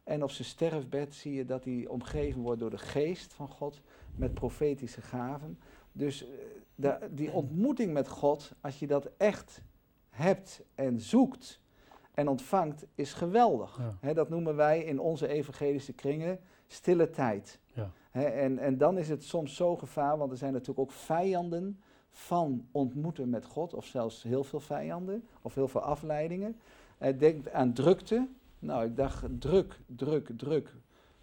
En 0.05 0.23
op 0.23 0.31
zijn 0.31 0.49
sterfbed 0.49 1.15
zie 1.15 1.33
je 1.35 1.45
dat 1.45 1.65
hij 1.65 1.87
omgeven 1.87 2.41
wordt 2.41 2.61
door 2.61 2.71
de 2.71 2.79
geest 2.79 3.35
van 3.35 3.49
God 3.49 3.81
met 4.17 4.35
profetische 4.35 5.01
gaven. 5.01 5.59
Dus 5.93 6.27
eh, 6.81 6.93
die 7.11 7.33
ontmoeting 7.33 7.93
met 7.93 8.09
God, 8.09 8.53
als 8.61 8.79
je 8.79 8.87
dat 8.87 9.11
echt 9.17 9.63
hebt 10.11 10.65
en 10.75 11.01
zoekt 11.01 11.63
en 12.15 12.29
ontvangt, 12.29 12.87
is 12.95 13.13
geweldig. 13.13 13.81
Ja. 14.01 14.13
Dat 14.13 14.29
noemen 14.29 14.57
wij 14.57 14.85
in 14.85 15.01
onze 15.01 15.29
evangelische 15.29 15.93
kringen 15.93 16.39
stille 16.67 17.11
tijd. 17.11 17.59
Ja. 17.73 17.91
En, 18.11 18.59
en 18.59 18.79
dan 18.79 18.99
is 18.99 19.09
het 19.09 19.25
soms 19.25 19.57
zo 19.57 19.77
gevaar, 19.77 20.19
want 20.19 20.31
er 20.31 20.37
zijn 20.37 20.53
natuurlijk 20.53 20.79
ook 20.79 20.93
vijanden 20.93 21.81
van 22.11 22.67
ontmoeten 22.73 23.29
met 23.29 23.45
God, 23.45 23.75
of 23.75 23.85
zelfs 23.85 24.23
heel 24.23 24.45
veel 24.45 24.61
vijanden, 24.61 25.25
of 25.43 25.55
heel 25.55 25.69
veel 25.69 25.81
afleidingen. 25.81 26.57
Eh, 26.99 27.19
denk 27.19 27.49
aan 27.49 27.73
drukte. 27.73 28.29
Nou, 28.59 28.85
ik 28.85 28.97
dacht 28.97 29.25
druk, 29.39 29.81
druk, 29.87 30.31
druk. 30.37 30.75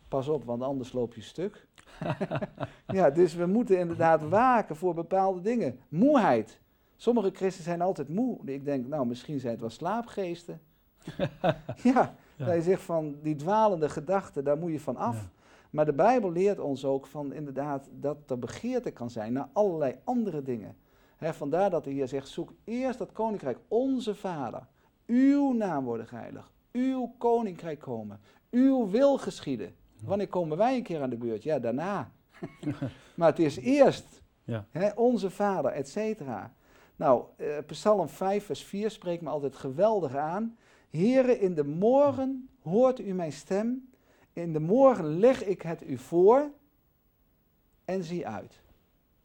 Pas 0.07 0.27
op, 0.27 0.43
want 0.43 0.61
anders 0.61 0.91
loop 0.91 1.13
je 1.13 1.21
stuk. 1.21 1.67
ja, 2.87 3.09
dus 3.09 3.33
we 3.33 3.45
moeten 3.45 3.79
inderdaad 3.79 4.29
waken 4.29 4.75
voor 4.75 4.93
bepaalde 4.93 5.41
dingen. 5.41 5.79
Moeheid. 5.89 6.59
Sommige 6.95 7.29
christenen 7.29 7.63
zijn 7.63 7.81
altijd 7.81 8.09
moe. 8.09 8.39
Ik 8.45 8.65
denk, 8.65 8.87
nou, 8.87 9.05
misschien 9.05 9.39
zijn 9.39 9.51
het 9.51 9.61
wel 9.61 9.69
slaapgeesten. 9.69 10.61
ja, 11.93 12.15
je 12.37 12.61
zegt 12.61 12.81
van 12.81 13.15
die 13.21 13.35
dwalende 13.35 13.89
gedachten, 13.89 14.43
daar 14.43 14.57
moet 14.57 14.71
je 14.71 14.79
van 14.79 14.95
af. 14.97 15.15
Ja. 15.15 15.29
Maar 15.69 15.85
de 15.85 15.93
Bijbel 15.93 16.31
leert 16.31 16.59
ons 16.59 16.85
ook 16.85 17.07
van 17.07 17.33
inderdaad 17.33 17.89
dat 17.91 18.17
er 18.27 18.39
begeerte 18.39 18.91
kan 18.91 19.09
zijn 19.09 19.33
naar 19.33 19.49
allerlei 19.53 19.95
andere 20.03 20.41
dingen. 20.41 20.75
Vandaar 21.19 21.69
dat 21.69 21.85
hij 21.85 21.93
hier 21.93 22.07
zegt, 22.07 22.27
zoek 22.27 22.53
eerst 22.63 22.99
dat 22.99 23.11
koninkrijk, 23.11 23.57
onze 23.67 24.15
Vader. 24.15 24.67
Uw 25.05 25.53
naam 25.53 25.83
worden 25.83 26.07
geheiligd, 26.07 26.51
uw 26.71 27.13
koninkrijk 27.17 27.79
komen, 27.79 28.19
uw 28.51 28.89
wil 28.89 29.17
geschieden. 29.17 29.75
Wanneer 30.03 30.27
komen 30.27 30.57
wij 30.57 30.75
een 30.75 30.83
keer 30.83 31.01
aan 31.01 31.09
de 31.09 31.17
beurt? 31.17 31.43
Ja, 31.43 31.59
daarna. 31.59 32.11
maar 33.15 33.29
het 33.29 33.39
is 33.39 33.57
eerst 33.57 34.21
Ja. 34.43 34.65
onze 34.95 35.29
Vader, 35.29 35.71
et 35.71 35.89
cetera. 35.89 36.53
Nou, 36.95 37.23
eh, 37.35 37.47
Psalm 37.65 38.09
5, 38.09 38.45
vers 38.45 38.63
4 38.63 38.89
spreekt 38.89 39.21
me 39.21 39.29
altijd 39.29 39.55
geweldig 39.55 40.15
aan. 40.15 40.57
Here, 40.91 41.39
in 41.39 41.53
de 41.53 41.63
morgen 41.63 42.49
hoort 42.61 42.99
u 42.99 43.13
mijn 43.13 43.31
stem. 43.31 43.89
In 44.33 44.53
de 44.53 44.59
morgen 44.59 45.19
leg 45.19 45.45
ik 45.45 45.61
het 45.61 45.87
u 45.87 45.97
voor 45.97 46.51
en 47.85 48.03
zie 48.03 48.27
uit. 48.27 48.61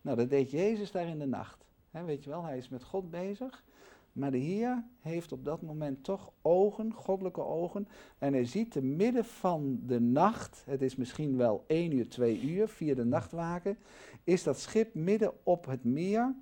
Nou, 0.01 0.17
dat 0.17 0.31
deed 0.31 0.51
Jezus 0.51 0.91
daar 0.91 1.09
in 1.09 1.19
de 1.19 1.27
nacht. 1.27 1.65
weet 1.91 2.25
je 2.25 2.31
wel, 2.31 2.45
hij 2.45 2.59
is 2.59 2.69
met 2.69 2.85
God 2.85 3.11
bezig. 3.11 3.65
Maar 4.13 4.31
de 4.31 4.39
Heer 4.39 4.85
heeft 5.01 5.33
op 5.33 5.45
dat 5.45 5.63
moment 5.63 6.05
toch 6.05 6.33
ogen, 6.43 6.93
goddelijke 6.93 7.45
ogen. 7.45 7.89
En 8.19 8.33
hij 8.33 8.45
ziet 8.45 8.71
te 8.71 8.83
midden 8.83 9.25
van 9.25 9.81
de 9.87 10.01
nacht, 10.01 10.63
het 10.67 10.83
is 10.83 10.97
misschien 10.97 11.37
wel 11.37 11.65
één 11.67 11.93
uur, 11.93 12.09
twee 12.09 12.41
uur, 12.41 12.69
via 12.69 12.95
de 12.95 13.05
nachtwaken, 13.05 13.79
is 14.25 14.43
dat 14.43 14.59
schip 14.59 14.95
midden 14.95 15.33
op 15.43 15.67
het 15.67 15.85
meer. 15.85 16.35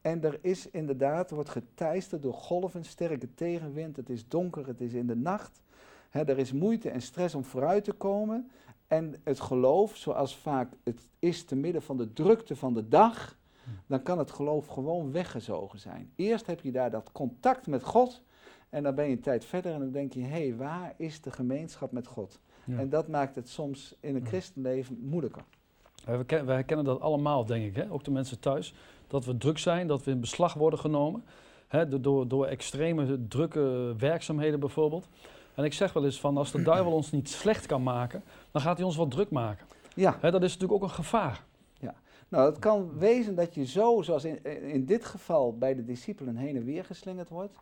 En 0.00 0.24
er 0.24 0.38
is 0.40 0.70
inderdaad, 0.70 1.30
wordt 1.30 1.48
geteisterd 1.48 2.22
door 2.22 2.34
golven, 2.34 2.84
sterke 2.84 3.34
tegenwind. 3.34 3.96
Het 3.96 4.10
is 4.10 4.28
donker, 4.28 4.66
het 4.66 4.80
is 4.80 4.92
in 4.92 5.06
de 5.06 5.16
nacht. 5.16 5.62
er 6.10 6.38
is 6.38 6.52
moeite 6.52 6.90
en 6.90 7.02
stress 7.02 7.34
om 7.34 7.44
vooruit 7.44 7.84
te 7.84 7.92
komen. 7.92 8.50
En 8.86 9.14
het 9.24 9.40
geloof, 9.40 9.96
zoals 9.96 10.36
vaak 10.36 10.72
het 10.84 11.08
is 11.18 11.44
te 11.44 11.56
midden 11.56 11.82
van 11.82 11.96
de 11.96 12.12
drukte 12.12 12.56
van 12.56 12.74
de 12.74 12.88
dag, 12.88 13.38
dan 13.86 14.02
kan 14.02 14.18
het 14.18 14.30
geloof 14.30 14.66
gewoon 14.66 15.12
weggezogen 15.12 15.78
zijn. 15.78 16.12
Eerst 16.16 16.46
heb 16.46 16.60
je 16.60 16.72
daar 16.72 16.90
dat 16.90 17.12
contact 17.12 17.66
met 17.66 17.82
God 17.82 18.22
en 18.68 18.82
dan 18.82 18.94
ben 18.94 19.04
je 19.04 19.10
een 19.10 19.20
tijd 19.20 19.44
verder 19.44 19.72
en 19.72 19.78
dan 19.78 19.90
denk 19.90 20.12
je, 20.12 20.20
hé, 20.20 20.28
hey, 20.28 20.56
waar 20.56 20.94
is 20.96 21.20
de 21.20 21.30
gemeenschap 21.30 21.92
met 21.92 22.06
God? 22.06 22.40
En 22.76 22.88
dat 22.88 23.08
maakt 23.08 23.34
het 23.34 23.48
soms 23.48 23.94
in 24.00 24.14
een 24.14 24.26
christenleven 24.26 24.98
moeilijker. 25.00 25.44
Wij, 26.04 26.44
wij 26.44 26.54
herkennen 26.54 26.84
dat 26.84 27.00
allemaal, 27.00 27.44
denk 27.44 27.64
ik, 27.64 27.76
hè? 27.76 27.90
ook 27.92 28.04
de 28.04 28.10
mensen 28.10 28.40
thuis, 28.40 28.74
dat 29.08 29.24
we 29.24 29.36
druk 29.36 29.58
zijn, 29.58 29.86
dat 29.86 30.04
we 30.04 30.10
in 30.10 30.20
beslag 30.20 30.54
worden 30.54 30.78
genomen, 30.78 31.24
hè? 31.68 32.00
door, 32.00 32.28
door 32.28 32.46
extreme 32.46 33.26
drukke 33.28 33.94
werkzaamheden 33.98 34.60
bijvoorbeeld. 34.60 35.08
En 35.54 35.64
ik 35.64 35.72
zeg 35.72 35.92
wel 35.92 36.04
eens 36.04 36.20
van, 36.20 36.36
als 36.36 36.52
de 36.52 36.62
duivel 36.62 36.92
ons 36.92 37.10
niet 37.10 37.28
slecht 37.28 37.66
kan 37.66 37.82
maken, 37.82 38.22
dan 38.50 38.62
gaat 38.62 38.76
hij 38.76 38.86
ons 38.86 38.96
wat 38.96 39.10
druk 39.10 39.30
maken. 39.30 39.66
Ja. 39.94 40.18
Hè, 40.20 40.30
dat 40.30 40.42
is 40.42 40.52
natuurlijk 40.52 40.82
ook 40.82 40.88
een 40.88 40.94
gevaar. 40.94 41.46
Nou, 42.28 42.50
het 42.50 42.58
kan 42.58 42.98
wezen 42.98 43.34
dat 43.34 43.54
je 43.54 43.66
zo, 43.66 44.02
zoals 44.02 44.24
in, 44.24 44.44
in 44.62 44.84
dit 44.84 45.04
geval 45.04 45.58
bij 45.58 45.74
de 45.74 45.84
discipelen 45.84 46.36
heen 46.36 46.56
en 46.56 46.64
weer 46.64 46.84
geslingerd 46.84 47.28
wordt, 47.28 47.56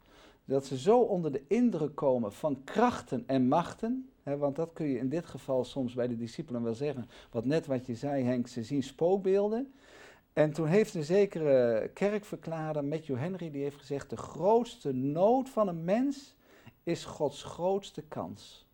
dat 0.44 0.66
ze 0.66 0.78
zo 0.78 1.00
onder 1.00 1.32
de 1.32 1.42
indruk 1.48 1.94
komen 1.94 2.32
van 2.32 2.64
krachten 2.64 3.24
en 3.26 3.48
machten, 3.48 4.10
want 4.22 4.56
dat 4.56 4.70
kun 4.72 4.86
je 4.86 4.98
in 4.98 5.08
dit 5.08 5.26
geval 5.26 5.64
soms 5.64 5.94
bij 5.94 6.08
de 6.08 6.16
discipelen 6.16 6.62
wel 6.62 6.74
zeggen, 6.74 7.08
wat 7.30 7.44
net 7.44 7.66
wat 7.66 7.86
je 7.86 7.94
zei 7.94 8.24
Henk, 8.24 8.46
ze 8.46 8.62
zien 8.62 8.82
spookbeelden. 8.82 9.72
En 10.36 10.52
toen 10.52 10.66
heeft 10.66 10.94
een 10.94 11.04
zekere 11.04 11.90
kerkverklarer, 11.94 12.84
Matthew 12.84 13.18
Henry, 13.18 13.50
die 13.50 13.62
heeft 13.62 13.78
gezegd, 13.78 14.10
de 14.10 14.16
grootste 14.16 14.92
nood 14.92 15.48
van 15.48 15.68
een 15.68 15.84
mens 15.84 16.34
is 16.82 17.04
Gods 17.04 17.42
grootste 17.42 18.02
kans. 18.02 18.66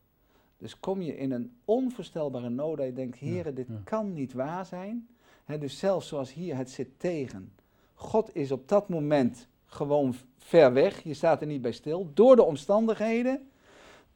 Dus 0.59 0.81
kom 0.81 1.03
je 1.03 1.17
in 1.17 1.33
een 1.33 1.57
onvoorstelbare 1.65 2.49
nood 2.49 2.77
dat 2.77 2.87
je 2.87 2.93
denkt, 2.93 3.19
heren, 3.19 3.55
dit 3.55 3.67
kan 3.85 4.13
niet 4.13 4.33
waar 4.33 4.67
zijn, 4.67 5.09
dus 5.59 5.79
zelfs 5.79 6.09
zoals 6.09 6.33
hier, 6.33 6.57
het 6.57 6.71
zit 6.71 6.89
tegen. 7.01 7.53
God 7.95 8.35
is 8.35 8.53
op 8.53 8.69
dat 8.69 8.89
moment 8.89 9.49
gewoon 9.67 10.15
ver 10.39 10.73
weg, 10.73 11.03
je 11.03 11.15
staat 11.15 11.41
er 11.41 11.47
niet 11.47 11.63
bij 11.63 11.73
stil, 11.73 12.11
door 12.15 12.37
de 12.37 12.43
omstandigheden. 12.43 13.51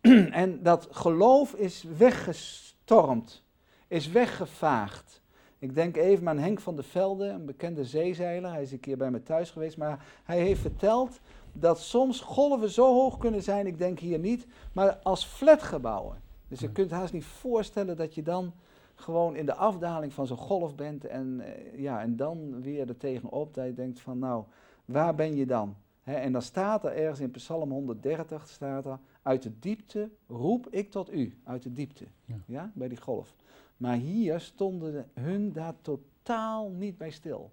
en 0.31 0.63
dat 0.63 0.89
geloof 0.91 1.55
is 1.55 1.83
weggestormd, 1.97 3.43
is 3.89 4.09
weggevaagd. 4.09 5.25
Ik 5.67 5.75
denk 5.75 5.97
even 5.97 6.29
aan 6.29 6.39
Henk 6.39 6.61
van 6.61 6.75
der 6.75 6.85
Velde, 6.85 7.27
een 7.27 7.45
bekende 7.45 7.85
zeezeiler. 7.85 8.51
Hij 8.51 8.63
is 8.63 8.73
een 8.73 8.81
keer 8.81 8.97
bij 8.97 9.11
me 9.11 9.23
thuis 9.23 9.51
geweest, 9.51 9.77
maar 9.77 10.05
hij 10.25 10.41
heeft 10.41 10.61
verteld 10.61 11.21
dat 11.53 11.81
soms 11.81 12.21
golven 12.21 12.71
zo 12.71 12.95
hoog 12.95 13.19
kunnen 13.19 13.43
zijn, 13.43 13.67
ik 13.67 13.79
denk 13.79 13.99
hier 13.99 14.19
niet, 14.19 14.47
maar 14.73 14.97
als 15.03 15.25
flatgebouwen. 15.25 16.23
Dus 16.49 16.61
je 16.61 16.73
kunt 16.73 16.91
haast 16.91 17.13
niet 17.13 17.25
voorstellen 17.25 17.97
dat 17.97 18.15
je 18.15 18.23
dan 18.23 18.53
gewoon 18.95 19.37
in 19.37 19.47
de 19.47 19.55
afdaling 19.55 20.13
van 20.13 20.27
zo'n 20.27 20.37
golf 20.37 20.75
bent 20.75 21.05
en, 21.05 21.41
uh, 21.41 21.81
ja, 21.81 22.01
en 22.01 22.17
dan 22.17 22.61
weer 22.61 22.89
er 22.89 22.97
tegenop 22.97 23.55
dat 23.55 23.67
je 23.67 23.75
denkt 23.75 24.01
van 24.01 24.19
nou, 24.19 24.45
waar 24.85 25.15
ben 25.15 25.37
je 25.37 25.47
dan? 25.47 25.77
en 26.03 26.33
dan 26.33 26.43
staat 26.43 26.85
er 26.85 26.93
ergens 26.93 27.21
in 27.21 27.31
Psalm 27.31 27.71
130, 27.71 28.49
staat 28.49 28.87
er, 28.87 28.99
uit 29.23 29.43
de 29.43 29.59
diepte 29.59 30.11
roep 30.29 30.69
ik 30.71 30.91
tot 30.91 31.13
u, 31.13 31.39
uit 31.45 31.63
de 31.63 31.73
diepte, 31.73 32.05
ja. 32.47 32.71
bij 32.75 32.89
die 32.89 33.01
golf. 33.01 33.35
Maar 33.77 33.97
hier 33.97 34.41
stonden 34.41 35.11
hun 35.15 35.53
daar 35.53 35.75
totaal 35.81 36.71
niet 36.71 36.99
bij 36.99 37.11
stil. 37.11 37.53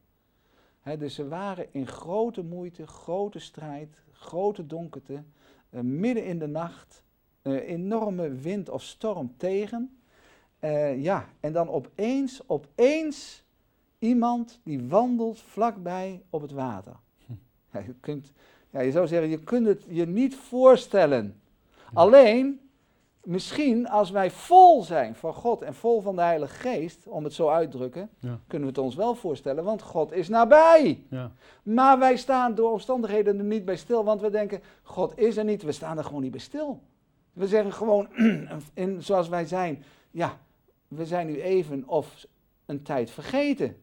dus 0.97 1.15
ze 1.15 1.27
waren 1.27 1.67
in 1.71 1.87
grote 1.87 2.43
moeite, 2.43 2.87
grote 2.87 3.39
strijd, 3.39 4.01
grote 4.11 4.67
donkerte, 4.67 5.23
uh, 5.69 5.79
midden 5.81 6.25
in 6.25 6.39
de 6.39 6.47
nacht, 6.47 7.03
uh, 7.43 7.69
enorme 7.69 8.29
wind 8.29 8.69
of 8.69 8.83
storm 8.83 9.33
tegen. 9.37 9.97
Uh, 10.59 11.03
ja, 11.03 11.29
en 11.39 11.53
dan 11.53 11.69
opeens, 11.69 12.41
opeens 12.47 13.43
iemand 13.99 14.59
die 14.63 14.87
wandelt 14.87 15.39
vlakbij 15.39 16.23
op 16.29 16.41
het 16.41 16.51
water. 16.51 16.95
Hm. 17.25 17.33
Ja, 17.71 17.79
je, 17.79 17.93
kunt, 17.99 18.31
ja, 18.69 18.79
je 18.79 18.91
zou 18.91 19.07
zeggen, 19.07 19.29
je 19.29 19.43
kunt 19.43 19.67
het 19.67 19.85
je 19.87 20.05
niet 20.05 20.35
voorstellen. 20.35 21.41
Alleen, 21.93 22.62
misschien 23.23 23.89
als 23.89 24.11
wij 24.11 24.31
vol 24.31 24.83
zijn 24.83 25.15
van 25.15 25.33
God 25.33 25.61
en 25.61 25.73
vol 25.73 26.01
van 26.01 26.15
de 26.15 26.21
Heilige 26.21 26.55
Geest, 26.55 27.07
om 27.07 27.23
het 27.23 27.33
zo 27.33 27.47
uit 27.47 27.71
te 27.71 27.77
drukken, 27.77 28.09
kunnen 28.47 28.67
we 28.67 28.75
het 28.75 28.83
ons 28.83 28.95
wel 28.95 29.15
voorstellen, 29.15 29.63
want 29.63 29.81
God 29.81 30.11
is 30.11 30.29
nabij. 30.29 31.03
Ja. 31.09 31.31
Maar 31.63 31.99
wij 31.99 32.17
staan 32.17 32.55
door 32.55 32.71
omstandigheden 32.71 33.37
er 33.37 33.43
niet 33.43 33.65
bij 33.65 33.75
stil, 33.75 34.03
want 34.03 34.21
we 34.21 34.29
denken, 34.29 34.61
God 34.83 35.17
is 35.17 35.37
er 35.37 35.43
niet, 35.43 35.63
we 35.63 35.71
staan 35.71 35.97
er 35.97 36.03
gewoon 36.03 36.21
niet 36.21 36.31
bij 36.31 36.39
stil. 36.39 36.81
We 37.33 37.47
zeggen 37.47 37.73
gewoon, 37.73 38.07
in, 38.73 39.03
zoals 39.03 39.29
wij 39.29 39.45
zijn, 39.45 39.83
ja, 40.11 40.37
we 40.87 41.05
zijn 41.05 41.27
nu 41.27 41.41
even 41.41 41.83
of 41.87 42.25
een 42.65 42.83
tijd 42.83 43.11
vergeten. 43.11 43.77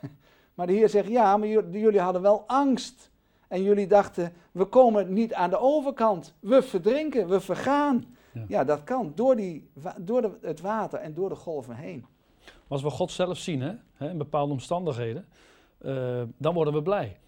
Maar 0.54 0.66
de 0.66 0.72
Heer 0.72 0.88
zegt, 0.88 1.08
ja, 1.08 1.36
maar 1.36 1.48
jullie 1.48 2.00
hadden 2.00 2.22
wel 2.22 2.44
angst. 2.46 3.10
En 3.48 3.62
jullie 3.62 3.86
dachten, 3.86 4.32
we 4.52 4.64
komen 4.64 5.12
niet 5.12 5.34
aan 5.34 5.50
de 5.50 5.58
overkant. 5.58 6.34
We 6.40 6.62
verdrinken, 6.62 7.28
we 7.28 7.40
vergaan. 7.40 8.16
Ja, 8.48 8.64
dat 8.64 8.84
kan 8.84 9.12
door, 9.14 9.36
die, 9.36 9.70
door 9.98 10.22
de, 10.22 10.30
het 10.40 10.60
water 10.60 10.98
en 10.98 11.14
door 11.14 11.28
de 11.28 11.34
golven 11.34 11.76
heen. 11.76 12.06
Als 12.68 12.82
we 12.82 12.90
God 12.90 13.10
zelf 13.10 13.38
zien, 13.38 13.60
hè, 13.60 14.08
in 14.08 14.18
bepaalde 14.18 14.52
omstandigheden, 14.52 15.26
uh, 15.80 16.22
dan 16.36 16.54
worden 16.54 16.74
we 16.74 16.82
blij. 16.82 17.18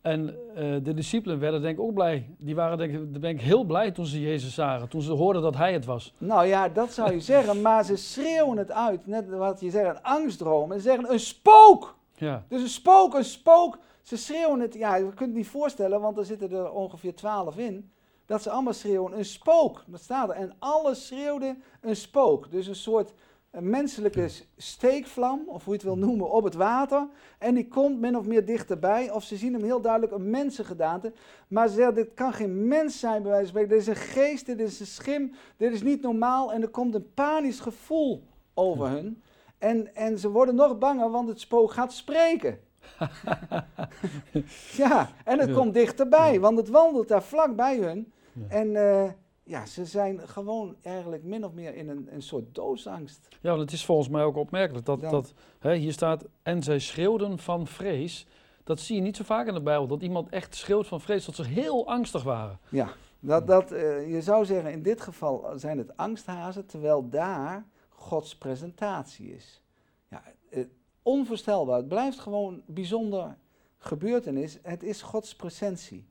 En 0.00 0.36
uh, 0.56 0.76
de 0.82 0.94
discipelen 0.94 1.38
werden 1.38 1.62
denk 1.62 1.78
ik 1.78 1.84
ook 1.84 1.94
blij. 1.94 2.34
Die 2.38 2.54
waren 2.54 2.78
denk 2.78 2.92
ik, 2.92 3.20
denk 3.20 3.38
ik 3.38 3.44
heel 3.44 3.64
blij 3.64 3.90
toen 3.90 4.06
ze 4.06 4.20
Jezus 4.20 4.54
zagen. 4.54 4.88
Toen 4.88 5.02
ze 5.02 5.12
hoorden 5.12 5.42
dat 5.42 5.56
hij 5.56 5.72
het 5.72 5.84
was. 5.84 6.14
Nou 6.18 6.46
ja, 6.46 6.68
dat 6.68 6.92
zou 6.92 7.12
je 7.12 7.20
zeggen. 7.20 7.62
Maar 7.62 7.84
ze 7.84 7.96
schreeuwen 7.96 8.58
het 8.58 8.72
uit. 8.72 9.06
Net 9.06 9.28
wat 9.28 9.60
je 9.60 9.70
zegt, 9.70 9.96
een 9.96 10.02
angstdroom. 10.02 10.72
En 10.72 10.80
ze 10.80 10.88
zeggen 10.88 11.12
een 11.12 11.20
spook. 11.20 11.96
Ja. 12.14 12.44
Dus 12.48 12.62
een 12.62 12.68
spook, 12.68 13.14
een 13.14 13.24
spook. 13.24 13.78
Ze 14.02 14.16
schreeuwen 14.16 14.60
het. 14.60 14.74
Ja, 14.74 14.96
je 14.96 15.04
kunt 15.04 15.18
het 15.18 15.34
niet 15.34 15.48
voorstellen, 15.48 16.00
want 16.00 16.18
er 16.18 16.24
zitten 16.24 16.52
er 16.52 16.70
ongeveer 16.70 17.14
twaalf 17.14 17.56
in. 17.56 17.90
Dat 18.26 18.42
ze 18.42 18.50
allemaal 18.50 18.72
schreeuwen 18.72 19.18
een 19.18 19.24
spook. 19.24 19.84
Dat 19.86 20.00
staat 20.00 20.28
er. 20.28 20.34
En 20.34 20.54
alles 20.58 21.06
schreeuwde 21.06 21.56
een 21.80 21.96
spook. 21.96 22.50
Dus 22.50 22.66
een 22.66 22.74
soort 22.74 23.12
een 23.56 23.70
menselijke 23.70 24.30
steekvlam, 24.56 25.42
of 25.46 25.64
hoe 25.64 25.72
je 25.72 25.78
het 25.78 25.88
wil 25.88 25.98
noemen, 25.98 26.30
op 26.30 26.44
het 26.44 26.54
water. 26.54 27.08
En 27.38 27.54
die 27.54 27.68
komt 27.68 28.00
min 28.00 28.16
of 28.16 28.26
meer 28.26 28.44
dichterbij. 28.44 29.10
Of 29.10 29.24
ze 29.24 29.36
zien 29.36 29.52
hem 29.52 29.62
heel 29.62 29.80
duidelijk 29.80 30.12
een 30.12 30.30
mensengedaante. 30.30 31.12
Maar 31.48 31.68
ze 31.68 31.74
zeggen, 31.74 31.94
dit 31.94 32.14
kan 32.14 32.32
geen 32.32 32.68
mens 32.68 33.00
zijn 33.00 33.22
bij 33.22 33.30
wijze 33.30 33.52
van 33.52 33.62
spreken. 33.62 33.70
Dit 33.70 33.80
is 33.80 33.86
een 33.86 34.08
geest, 34.12 34.46
dit 34.46 34.60
is 34.60 34.80
een 34.80 34.86
schim, 34.86 35.32
dit 35.56 35.72
is 35.72 35.82
niet 35.82 36.02
normaal. 36.02 36.52
En 36.52 36.62
er 36.62 36.68
komt 36.68 36.94
een 36.94 37.12
panisch 37.14 37.60
gevoel 37.60 38.22
over 38.54 38.88
hun. 38.88 39.22
En, 39.58 39.94
en 39.94 40.18
ze 40.18 40.30
worden 40.30 40.54
nog 40.54 40.78
banger, 40.78 41.10
want 41.10 41.28
het 41.28 41.40
spook 41.40 41.72
gaat 41.72 41.92
spreken. 41.92 42.58
ja, 44.82 45.10
en 45.24 45.38
het 45.38 45.52
komt 45.52 45.74
dichterbij, 45.74 46.40
want 46.40 46.58
het 46.58 46.68
wandelt 46.68 47.08
daar 47.08 47.22
vlak 47.22 47.56
bij 47.56 47.76
hun. 47.78 48.12
En... 48.48 48.68
Uh, 48.68 49.10
ja, 49.48 49.66
ze 49.66 49.84
zijn 49.84 50.28
gewoon 50.28 50.76
eigenlijk 50.82 51.22
min 51.22 51.44
of 51.44 51.52
meer 51.52 51.74
in 51.74 51.88
een, 51.88 52.08
een 52.10 52.22
soort 52.22 52.54
doodsangst. 52.54 53.28
Ja, 53.40 53.48
want 53.48 53.60
het 53.60 53.72
is 53.72 53.84
volgens 53.84 54.08
mij 54.08 54.22
ook 54.22 54.36
opmerkelijk 54.36 54.86
dat, 54.86 55.00
dat 55.00 55.34
hè, 55.58 55.74
hier 55.74 55.92
staat, 55.92 56.24
en 56.42 56.62
zij 56.62 56.78
schreeuwden 56.78 57.38
van 57.38 57.66
vrees. 57.66 58.26
Dat 58.64 58.80
zie 58.80 58.96
je 58.96 59.02
niet 59.02 59.16
zo 59.16 59.24
vaak 59.24 59.46
in 59.46 59.54
de 59.54 59.62
Bijbel, 59.62 59.86
dat 59.86 60.02
iemand 60.02 60.28
echt 60.28 60.54
schreeuwt 60.54 60.86
van 60.86 61.00
vrees, 61.00 61.24
dat 61.24 61.34
ze 61.34 61.44
heel 61.44 61.86
angstig 61.86 62.22
waren. 62.22 62.58
Ja, 62.68 62.88
dat, 63.20 63.46
dat, 63.46 63.72
uh, 63.72 64.10
je 64.12 64.22
zou 64.22 64.44
zeggen, 64.44 64.72
in 64.72 64.82
dit 64.82 65.00
geval 65.00 65.52
zijn 65.56 65.78
het 65.78 65.96
angsthazen, 65.96 66.66
terwijl 66.66 67.08
daar 67.08 67.66
Gods 67.88 68.38
presentatie 68.38 69.34
is. 69.34 69.62
Ja, 70.08 70.22
uh, 70.50 70.64
onvoorstelbaar, 71.02 71.76
het 71.76 71.88
blijft 71.88 72.18
gewoon 72.18 72.62
bijzonder 72.66 73.36
gebeurtenis, 73.78 74.58
het 74.62 74.82
is 74.82 75.02
Gods 75.02 75.36
presentie. 75.36 76.08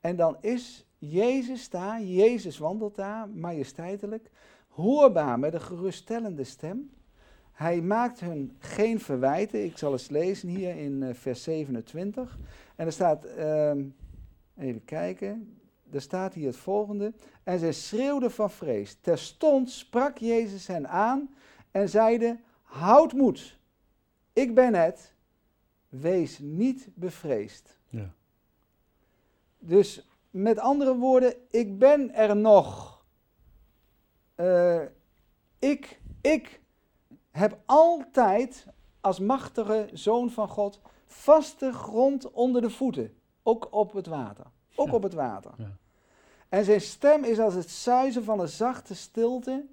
En 0.00 0.16
dan 0.16 0.36
is 0.40 0.87
Jezus 0.98 1.70
daar, 1.70 2.02
Jezus 2.02 2.58
wandelt 2.58 2.94
daar, 2.94 3.28
majesteitelijk, 3.28 4.30
hoorbaar 4.68 5.38
met 5.38 5.54
een 5.54 5.60
geruststellende 5.60 6.44
stem. 6.44 6.90
Hij 7.52 7.80
maakt 7.80 8.20
hun 8.20 8.56
geen 8.58 9.00
verwijten. 9.00 9.64
Ik 9.64 9.78
zal 9.78 9.92
eens 9.92 10.08
lezen 10.08 10.48
hier 10.48 10.76
in 10.76 11.02
uh, 11.02 11.14
vers 11.14 11.42
27. 11.42 12.38
En 12.76 12.86
er 12.86 12.92
staat, 12.92 13.26
uh, 13.26 13.70
even 14.56 14.84
kijken, 14.84 15.60
er 15.90 16.00
staat 16.00 16.34
hier 16.34 16.46
het 16.46 16.56
volgende. 16.56 17.12
En 17.42 17.58
zij 17.58 17.72
schreeuwden 17.72 18.30
van 18.30 18.50
vrees. 18.50 18.94
Terstond 19.00 19.70
sprak 19.70 20.18
Jezus 20.18 20.66
hen 20.66 20.88
aan 20.88 21.34
en 21.70 21.88
zeide: 21.88 22.38
Houd 22.62 23.12
moed, 23.12 23.58
ik 24.32 24.54
ben 24.54 24.74
het, 24.74 25.14
wees 25.88 26.38
niet 26.38 26.88
bevreesd. 26.94 27.78
Ja. 27.88 28.12
Dus 29.58 30.07
met 30.30 30.58
andere 30.58 30.96
woorden, 30.96 31.34
ik 31.50 31.78
ben 31.78 32.14
er 32.14 32.36
nog. 32.36 32.96
Uh, 34.36 34.82
ik, 35.58 36.00
ik 36.20 36.60
heb 37.30 37.58
altijd 37.64 38.66
als 39.00 39.18
machtige 39.18 39.88
zoon 39.92 40.30
van 40.30 40.48
God 40.48 40.80
vaste 41.06 41.72
grond 41.72 42.30
onder 42.30 42.60
de 42.60 42.70
voeten. 42.70 43.16
Ook 43.42 43.68
op 43.70 43.92
het 43.92 44.06
water. 44.06 44.46
Ook 44.74 44.92
op 44.92 45.02
het 45.02 45.14
water. 45.14 45.50
Ja. 45.58 45.76
En 46.48 46.64
zijn 46.64 46.80
stem 46.80 47.24
is 47.24 47.38
als 47.38 47.54
het 47.54 47.70
zuizen 47.70 48.24
van 48.24 48.40
een 48.40 48.48
zachte 48.48 48.94
stilte. 48.94 49.66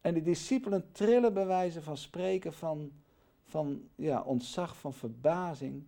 En 0.00 0.14
de 0.14 0.22
discipelen 0.22 0.92
trillen 0.92 1.34
bij 1.34 1.46
wijze 1.46 1.82
van 1.82 1.96
spreken 1.96 2.52
van, 2.52 2.92
van 3.44 3.88
ja, 3.94 4.22
ontzag, 4.22 4.76
van 4.76 4.92
verbazing. 4.92 5.84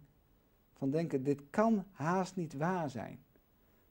Van 0.73 0.91
denken, 0.91 1.23
dit 1.23 1.43
kan 1.51 1.85
haast 1.93 2.37
niet 2.37 2.55
waar 2.55 2.91
zijn. 2.91 3.25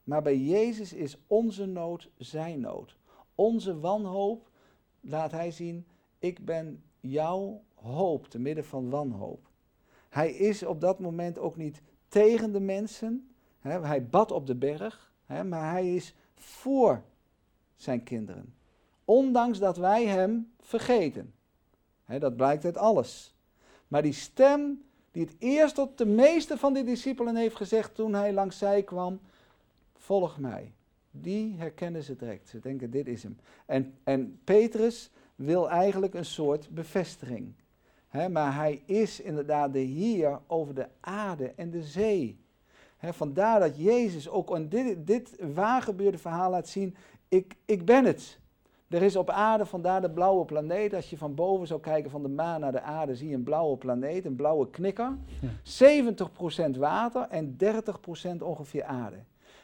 Maar 0.08 0.22
bij 0.22 0.36
Jezus 0.36 0.92
is 0.92 1.16
onze 1.26 1.66
nood 1.66 2.08
zijn 2.16 2.60
nood. 2.60 2.96
Onze 3.34 3.78
wanhoop 3.78 4.50
laat 5.00 5.30
hij 5.30 5.50
zien, 5.50 5.86
ik 6.18 6.44
ben 6.44 6.82
jouw 7.00 7.62
hoop 7.74 8.26
te 8.26 8.38
midden 8.38 8.64
van 8.64 8.90
wanhoop. 8.90 9.50
Hij 10.08 10.30
is 10.30 10.62
op 10.62 10.80
dat 10.80 10.98
moment 10.98 11.38
ook 11.38 11.56
niet 11.56 11.82
tegen 12.08 12.52
de 12.52 12.60
mensen. 12.60 13.30
Hè, 13.58 13.80
hij 13.80 14.08
bad 14.08 14.30
op 14.30 14.46
de 14.46 14.54
berg, 14.54 15.12
hè, 15.26 15.44
maar 15.44 15.70
hij 15.70 15.94
is 15.94 16.14
voor 16.34 17.02
zijn 17.76 18.02
kinderen. 18.02 18.54
Ondanks 19.04 19.58
dat 19.58 19.76
wij 19.76 20.06
hem 20.06 20.52
vergeten. 20.60 21.34
Hè, 22.04 22.18
dat 22.18 22.36
blijkt 22.36 22.64
uit 22.64 22.76
alles. 22.76 23.34
Maar 23.88 24.02
die 24.02 24.12
stem 24.12 24.82
die 25.10 25.24
het 25.24 25.36
eerst 25.38 25.74
tot 25.74 25.98
de 25.98 26.06
meeste 26.06 26.58
van 26.58 26.72
de 26.72 26.84
discipelen 26.84 27.36
heeft 27.36 27.56
gezegd 27.56 27.94
toen 27.94 28.14
hij 28.14 28.32
langs 28.32 28.58
zij 28.58 28.82
kwam, 28.82 29.20
volg 29.98 30.38
mij. 30.38 30.72
Die 31.10 31.54
herkennen 31.56 32.02
ze 32.02 32.16
direct. 32.16 32.48
Ze 32.48 32.58
denken, 32.58 32.90
dit 32.90 33.06
is 33.06 33.22
hem. 33.22 33.38
En, 33.66 33.94
en 34.04 34.40
Petrus 34.44 35.10
wil 35.34 35.70
eigenlijk 35.70 36.14
een 36.14 36.24
soort 36.24 36.70
bevestiging. 36.70 37.54
maar 38.30 38.54
hij 38.54 38.82
is 38.86 39.20
inderdaad 39.20 39.72
de 39.72 39.78
Heer 39.78 40.40
over 40.46 40.74
de 40.74 40.88
aarde 41.00 41.52
en 41.56 41.70
de 41.70 41.82
zee. 41.82 42.40
vandaar 43.00 43.60
dat 43.60 43.76
Jezus 43.76 44.28
ook 44.28 44.56
in 44.56 44.68
dit, 44.68 45.06
dit 45.06 45.36
waargebeurde 45.54 46.18
verhaal 46.18 46.50
laat 46.50 46.68
zien, 46.68 46.96
ik, 47.28 47.56
ik 47.64 47.84
ben 47.84 48.04
het. 48.04 48.40
Er 48.88 49.02
is 49.02 49.16
op 49.16 49.30
aarde, 49.30 49.66
vandaar 49.66 50.00
de 50.00 50.10
blauwe 50.10 50.44
planeet. 50.44 50.94
Als 50.94 51.10
je 51.10 51.18
van 51.18 51.34
boven 51.34 51.66
zou 51.66 51.80
kijken 51.80 52.10
van 52.10 52.22
de 52.22 52.28
maan 52.28 52.60
naar 52.60 52.72
de 52.72 52.80
aarde, 52.80 53.16
zie 53.16 53.28
je 53.28 53.34
een 53.34 53.42
blauwe 53.42 53.76
planeet, 53.76 54.24
een 54.24 54.36
blauwe 54.36 54.70
knikker. 54.70 55.16
70% 56.74 56.78
water 56.78 57.26
en 57.30 57.56
30% 58.38 58.42
ongeveer 58.42 58.84
aarde. 58.84 59.16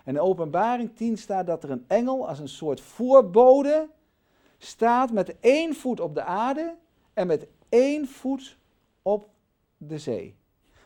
En 0.05 0.15
in 0.15 0.21
openbaring 0.21 0.97
10 0.97 1.19
staat 1.19 1.47
dat 1.47 1.63
er 1.63 1.71
een 1.71 1.85
engel 1.87 2.29
als 2.29 2.39
een 2.39 2.49
soort 2.49 2.81
voorbode 2.81 3.89
staat 4.59 5.13
met 5.13 5.41
één 5.41 5.75
voet 5.75 6.01
op 6.01 6.15
de 6.15 6.23
aarde 6.23 6.75
en 7.13 7.27
met 7.27 7.47
één 7.69 8.09
voet 8.09 8.59
op 9.03 9.29
de 9.77 9.99
zee. 9.99 10.37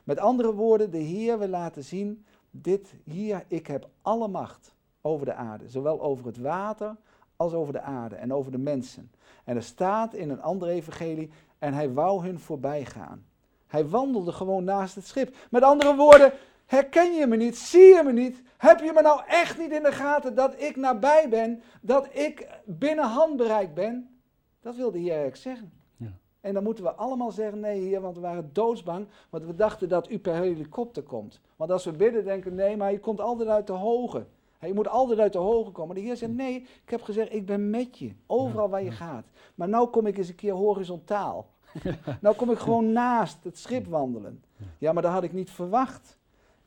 Met 0.04 0.18
andere 0.18 0.54
woorden, 0.54 0.90
de 0.90 0.98
Heer 0.98 1.38
wil 1.38 1.48
laten 1.48 1.84
zien, 1.84 2.24
dit 2.50 2.94
hier, 3.04 3.44
ik 3.48 3.66
heb 3.66 3.88
alle 4.02 4.28
macht 4.28 4.74
over 5.00 5.26
de 5.26 5.34
aarde, 5.34 5.68
zowel 5.68 6.00
over 6.00 6.26
het 6.26 6.38
water 6.38 6.96
als 7.36 7.52
over 7.52 7.72
de 7.72 7.80
aarde 7.80 8.14
en 8.14 8.32
over 8.32 8.52
de 8.52 8.58
mensen. 8.58 9.10
En 9.44 9.56
er 9.56 9.62
staat 9.62 10.14
in 10.14 10.30
een 10.30 10.42
andere 10.42 10.70
evangelie, 10.70 11.30
en 11.58 11.74
hij 11.74 11.92
wou 11.92 12.24
hun 12.24 12.38
voorbij 12.38 12.84
gaan. 12.84 13.26
Hij 13.66 13.88
wandelde 13.88 14.32
gewoon 14.32 14.64
naast 14.64 14.94
het 14.94 15.06
schip. 15.06 15.34
Met 15.50 15.62
andere 15.62 15.94
woorden, 15.94 16.32
herken 16.68 17.12
je 17.12 17.26
me 17.26 17.36
niet, 17.36 17.58
zie 17.58 17.94
je 17.94 18.02
me 18.04 18.12
niet, 18.12 18.42
heb 18.56 18.80
je 18.80 18.92
me 18.94 19.02
nou 19.02 19.20
echt 19.26 19.58
niet 19.58 19.72
in 19.72 19.82
de 19.82 19.92
gaten 19.92 20.34
dat 20.34 20.60
ik 20.60 20.76
nabij 20.76 21.28
ben, 21.28 21.62
dat 21.80 22.08
ik 22.12 22.48
binnen 22.64 23.04
handbereik 23.04 23.74
ben? 23.74 24.20
Dat 24.60 24.76
wilde 24.76 24.98
Heer 24.98 25.06
eigenlijk 25.06 25.36
zeggen. 25.36 25.72
Ja. 25.96 26.12
En 26.40 26.54
dan 26.54 26.62
moeten 26.62 26.84
we 26.84 26.90
allemaal 26.90 27.30
zeggen, 27.30 27.60
nee 27.60 27.80
Heer, 27.80 28.00
want 28.00 28.14
we 28.14 28.20
waren 28.20 28.50
doodsbang, 28.52 29.08
want 29.30 29.44
we 29.44 29.54
dachten 29.54 29.88
dat 29.88 30.10
u 30.10 30.18
per 30.18 30.34
helikopter 30.34 31.02
komt. 31.02 31.40
Want 31.56 31.70
als 31.70 31.84
we 31.84 31.92
bidden 31.92 32.24
denken, 32.24 32.54
nee, 32.54 32.76
maar 32.76 32.92
je 32.92 33.00
komt 33.00 33.20
altijd 33.20 33.48
uit 33.48 33.66
de 33.66 33.72
hoge. 33.72 34.26
Je 34.60 34.74
moet 34.74 34.88
altijd 34.88 35.18
uit 35.18 35.32
de 35.32 35.38
hoge 35.38 35.70
komen. 35.70 35.94
De 35.94 36.00
Heer 36.00 36.16
zegt, 36.16 36.32
nee, 36.32 36.54
ik 36.84 36.90
heb 36.90 37.02
gezegd, 37.02 37.34
ik 37.34 37.46
ben 37.46 37.70
met 37.70 37.98
je, 37.98 38.12
overal 38.26 38.68
waar 38.68 38.82
je 38.82 38.90
gaat. 38.90 39.26
Maar 39.54 39.68
nou 39.68 39.88
kom 39.88 40.06
ik 40.06 40.18
eens 40.18 40.28
een 40.28 40.34
keer 40.34 40.52
horizontaal. 40.52 41.46
nou 42.20 42.36
kom 42.36 42.50
ik 42.50 42.58
gewoon 42.58 42.92
naast 42.92 43.44
het 43.44 43.58
schip 43.58 43.86
wandelen. 43.86 44.44
Ja, 44.78 44.92
maar 44.92 45.02
dat 45.02 45.12
had 45.12 45.22
ik 45.22 45.32
niet 45.32 45.50
verwacht. 45.50 46.17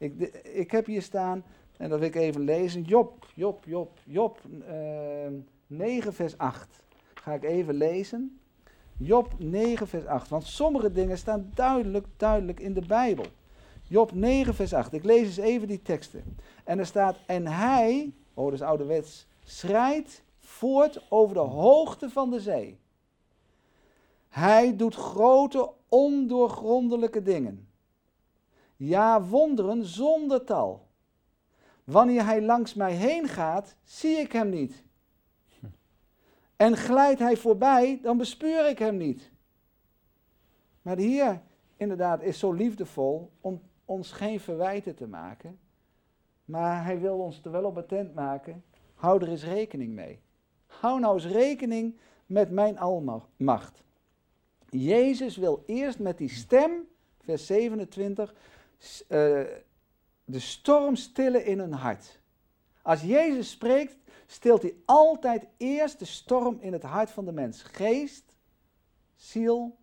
Ik, 0.02 0.20
ik 0.44 0.72
heb 0.72 0.86
hier 0.86 1.02
staan, 1.02 1.44
en 1.78 1.90
dat 1.90 2.00
wil 2.00 2.08
ik 2.08 2.16
even 2.16 2.42
lezen. 2.42 2.82
Job, 2.82 3.28
Job, 3.36 3.66
Job, 3.66 4.00
Job 4.04 4.40
uh, 4.52 5.26
ehm, 5.26 5.34
9 5.68 6.14
vers 6.14 6.38
8. 6.38 6.84
Ga 7.14 7.34
ik 7.34 7.44
even 7.44 7.74
lezen. 7.74 8.40
Job 8.98 9.34
9 9.38 9.88
vers 9.88 10.06
8. 10.06 10.30
Want 10.30 10.44
sommige 10.44 10.92
dingen 10.92 11.18
staan 11.18 11.52
duidelijk, 11.54 12.06
duidelijk 12.18 12.60
in 12.60 12.74
de 12.74 12.86
Bijbel. 12.88 13.26
Job 13.84 14.12
9 14.12 14.54
vers 14.54 14.74
8. 14.74 14.94
Ik 14.94 15.04
lees 15.04 15.28
eens 15.28 15.38
even 15.38 15.68
die 15.68 15.82
teksten. 15.82 16.38
En 16.64 16.80
er 16.80 16.86
staat, 16.86 17.18
en 17.26 17.48
hij, 17.48 18.14
oh 18.34 18.46
dat 18.46 18.54
is 18.54 18.62
ouderwets, 18.62 19.28
schrijdt 19.44 20.24
voort 20.40 21.06
over 21.10 21.36
de 21.36 21.40
hoogte 21.40 22.10
van 22.10 22.30
de 22.30 22.40
zee. 22.40 22.78
Hij 24.30 24.76
doet 24.76 24.96
grote, 24.96 25.70
ondoorgrondelijke 25.90 27.22
dingen. 27.22 27.70
Ja, 28.84 29.24
wonderen 29.24 29.86
zonder 29.86 30.44
tal. 30.44 30.88
Wanneer 31.84 32.26
hij 32.26 32.42
langs 32.42 32.74
mij 32.74 32.94
heen 32.94 33.28
gaat, 33.28 33.76
zie 33.84 34.18
ik 34.18 34.32
hem 34.32 34.50
niet. 34.50 34.84
En 36.56 36.78
glijdt 36.78 37.20
hij 37.20 37.38
voorbij, 37.38 38.00
dan 38.02 38.18
bespeur 38.18 38.70
ik 38.70 38.80
hem 38.80 38.98
niet. 38.98 39.32
Maar 40.82 40.96
de 40.96 41.02
Heer, 41.02 41.42
inderdaad, 41.78 42.22
is 42.22 42.40
zo 42.40 42.52
liefdevol 42.52 43.32
om 43.42 43.62
ons 43.86 44.12
geen 44.12 44.40
verwijten 44.40 44.96
te 44.96 45.08
maken. 45.08 45.60
Maar 46.46 46.84
hij 46.84 47.00
wil 47.00 47.18
ons 47.18 47.42
er 47.44 47.52
wel 47.52 47.66
op 47.66 47.78
attent 47.78 48.14
maken. 48.14 48.64
Hou 48.94 49.22
er 49.22 49.30
eens 49.30 49.44
rekening 49.44 49.94
mee. 49.94 50.20
Hou 50.66 51.00
nou 51.00 51.14
eens 51.14 51.26
rekening 51.26 51.98
met 52.26 52.52
mijn 52.52 52.80
almacht. 52.80 53.84
Jezus 54.70 55.38
wil 55.38 55.64
eerst 55.66 56.00
met 56.00 56.18
die 56.18 56.30
stem, 56.30 56.88
vers 57.20 57.46
27, 57.46 58.34
uh, 59.10 59.44
de 60.26 60.40
storm 60.40 60.96
stillen 60.96 61.46
in 61.46 61.60
hun 61.60 61.74
hart. 61.74 62.20
Als 62.82 63.02
Jezus 63.02 63.50
spreekt, 63.50 63.98
stilt 64.26 64.62
hij 64.62 64.76
altijd 64.86 65.48
eerst 65.58 66.00
de 66.00 66.06
storm 66.06 66.58
in 66.60 66.74
het 66.74 66.84
hart 66.84 67.12
van 67.12 67.26
de 67.26 67.32
mens. 67.32 67.64
Geest, 67.64 68.36
ziel, 69.16 69.78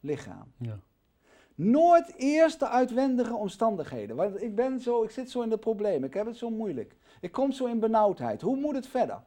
lichaam. 0.00 0.52
Ja. 0.56 0.78
Nooit 1.54 2.14
eerst 2.16 2.58
de 2.58 2.68
uitwendige 2.68 3.34
omstandigheden. 3.34 4.16
Want 4.16 4.42
ik 4.42 4.54
ben 4.54 4.80
zo, 4.80 5.02
ik 5.02 5.10
zit 5.10 5.30
zo 5.30 5.42
in 5.42 5.48
de 5.48 5.58
problemen, 5.58 6.08
ik 6.08 6.14
heb 6.14 6.26
het 6.26 6.36
zo 6.36 6.50
moeilijk. 6.50 6.96
Ik 7.20 7.32
kom 7.32 7.52
zo 7.52 7.66
in 7.66 7.80
benauwdheid. 7.80 8.40
Hoe 8.40 8.56
moet 8.56 8.74
het 8.74 8.86
verder? 8.86 9.22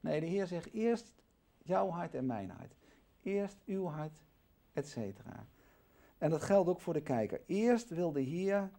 Nee, 0.00 0.20
de 0.20 0.26
Heer 0.26 0.46
zegt 0.46 0.72
eerst 0.72 1.12
jouw 1.62 1.88
hart 1.88 2.14
en 2.14 2.26
mijn 2.26 2.50
hart. 2.50 2.74
Eerst 3.22 3.56
uw 3.66 3.86
hart, 3.86 4.18
et 4.72 4.88
cetera. 4.88 5.46
En 6.20 6.30
dat 6.30 6.42
geldt 6.42 6.68
ook 6.68 6.80
voor 6.80 6.92
de 6.92 7.02
kijker. 7.02 7.40
Eerst 7.46 7.88
wil 7.88 8.12
de 8.12 8.20
Heer 8.20 8.70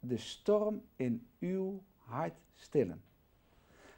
de 0.00 0.16
storm 0.16 0.82
in 0.96 1.26
uw 1.38 1.82
hart 1.96 2.34
stillen. 2.54 3.02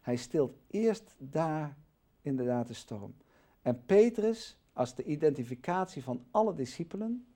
Hij 0.00 0.16
stilt 0.16 0.56
eerst 0.66 1.14
daar 1.18 1.76
inderdaad 2.22 2.66
de 2.66 2.74
storm. 2.74 3.14
En 3.62 3.84
Petrus, 3.84 4.56
als 4.72 4.94
de 4.94 5.04
identificatie 5.04 6.02
van 6.02 6.24
alle 6.30 6.54
discipelen, 6.54 7.26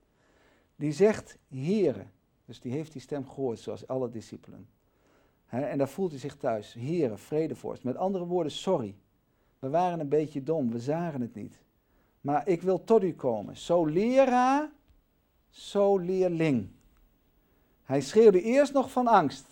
die 0.76 0.92
zegt 0.92 1.38
Here. 1.48 2.06
Dus 2.44 2.60
die 2.60 2.72
heeft 2.72 2.92
die 2.92 3.00
stem 3.00 3.28
gehoord, 3.28 3.58
zoals 3.58 3.86
alle 3.86 4.10
discipelen. 4.10 4.68
en 5.46 5.78
daar 5.78 5.88
voelt 5.88 6.10
hij 6.10 6.20
zich 6.20 6.36
thuis. 6.36 6.74
Here, 6.74 7.16
vredevorst. 7.16 7.84
Met 7.84 7.96
andere 7.96 8.24
woorden, 8.24 8.52
sorry. 8.52 8.96
We 9.58 9.68
waren 9.68 10.00
een 10.00 10.08
beetje 10.08 10.42
dom, 10.42 10.70
we 10.70 10.78
zagen 10.78 11.20
het 11.20 11.34
niet. 11.34 11.60
Maar 12.20 12.48
ik 12.48 12.62
wil 12.62 12.84
tot 12.84 13.02
u 13.02 13.14
komen. 13.14 13.56
Zo 13.56 13.84
leraar, 13.84 14.70
zo 15.48 15.98
leerling. 15.98 16.68
Hij 17.82 18.00
schreeuwde 18.00 18.42
eerst 18.42 18.72
nog 18.72 18.90
van 18.90 19.06
angst. 19.06 19.46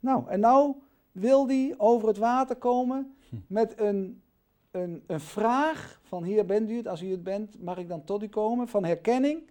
Nou, 0.00 0.28
en 0.28 0.40
nou 0.40 0.74
wil 1.12 1.46
hij 1.46 1.74
over 1.76 2.08
het 2.08 2.16
water 2.16 2.56
komen 2.56 3.16
met 3.46 3.78
een, 3.78 4.22
een, 4.70 5.02
een 5.06 5.20
vraag 5.20 6.00
van 6.02 6.24
hier 6.24 6.46
bent 6.46 6.70
u 6.70 6.76
het, 6.76 6.88
als 6.88 7.02
u 7.02 7.10
het 7.10 7.22
bent, 7.22 7.62
mag 7.62 7.76
ik 7.76 7.88
dan 7.88 8.04
tot 8.04 8.22
u 8.22 8.28
komen, 8.28 8.68
van 8.68 8.84
herkenning. 8.84 9.50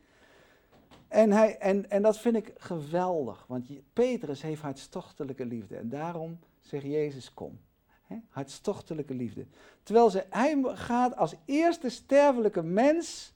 En, 1.08 1.32
hij, 1.32 1.58
en, 1.58 1.90
en 1.90 2.02
dat 2.02 2.18
vind 2.18 2.36
ik 2.36 2.54
geweldig, 2.58 3.46
want 3.48 3.68
Petrus 3.94 4.42
heeft 4.42 4.62
hartstochtelijke 4.62 5.46
liefde. 5.46 5.78
En 5.78 5.90
daarom 5.90 6.40
zegt 6.62 6.84
Jezus, 6.84 7.34
kom. 7.34 7.60
Hè? 8.04 8.18
Hartstochtelijke 8.30 9.14
liefde. 9.14 9.46
Terwijl 9.84 10.10
ze, 10.10 10.26
hij 10.30 10.62
gaat 10.64 11.16
als 11.16 11.36
eerste 11.46 11.90
sterfelijke 11.90 12.64
mens 12.64 13.34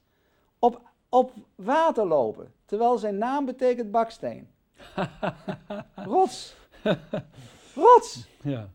op, 0.60 0.88
op 1.10 1.32
water 1.56 2.08
lopen. 2.08 2.54
Terwijl 2.65 2.98
zijn 2.98 3.17
naam 3.17 3.45
betekent 3.45 3.91
baksteen. 3.91 4.48
Rots. 5.95 6.56
Rots. 7.76 8.28
Ja. 8.41 8.69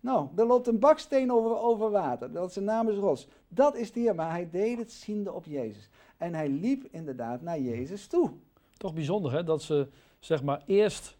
Nou, 0.00 0.28
er 0.36 0.46
loopt 0.46 0.66
een 0.66 0.78
baksteen 0.78 1.32
over, 1.32 1.58
over 1.58 1.90
water. 1.90 2.32
Dat 2.32 2.52
zijn 2.52 2.64
naam 2.64 2.88
is 2.88 2.96
Rots. 2.96 3.26
Dat 3.48 3.76
is 3.76 3.92
de 3.92 4.00
Heer, 4.00 4.14
maar 4.14 4.30
hij 4.30 4.50
deed 4.50 4.78
het 4.78 4.92
ziende 4.92 5.32
op 5.32 5.44
Jezus. 5.44 5.88
En 6.16 6.34
hij 6.34 6.48
liep 6.48 6.84
inderdaad 6.90 7.42
naar 7.42 7.60
Jezus 7.60 8.06
toe. 8.06 8.30
Toch 8.76 8.94
bijzonder 8.94 9.32
hè, 9.32 9.44
dat 9.44 9.62
ze 9.62 9.88
zeg 10.18 10.42
maar 10.42 10.62
eerst 10.66 11.16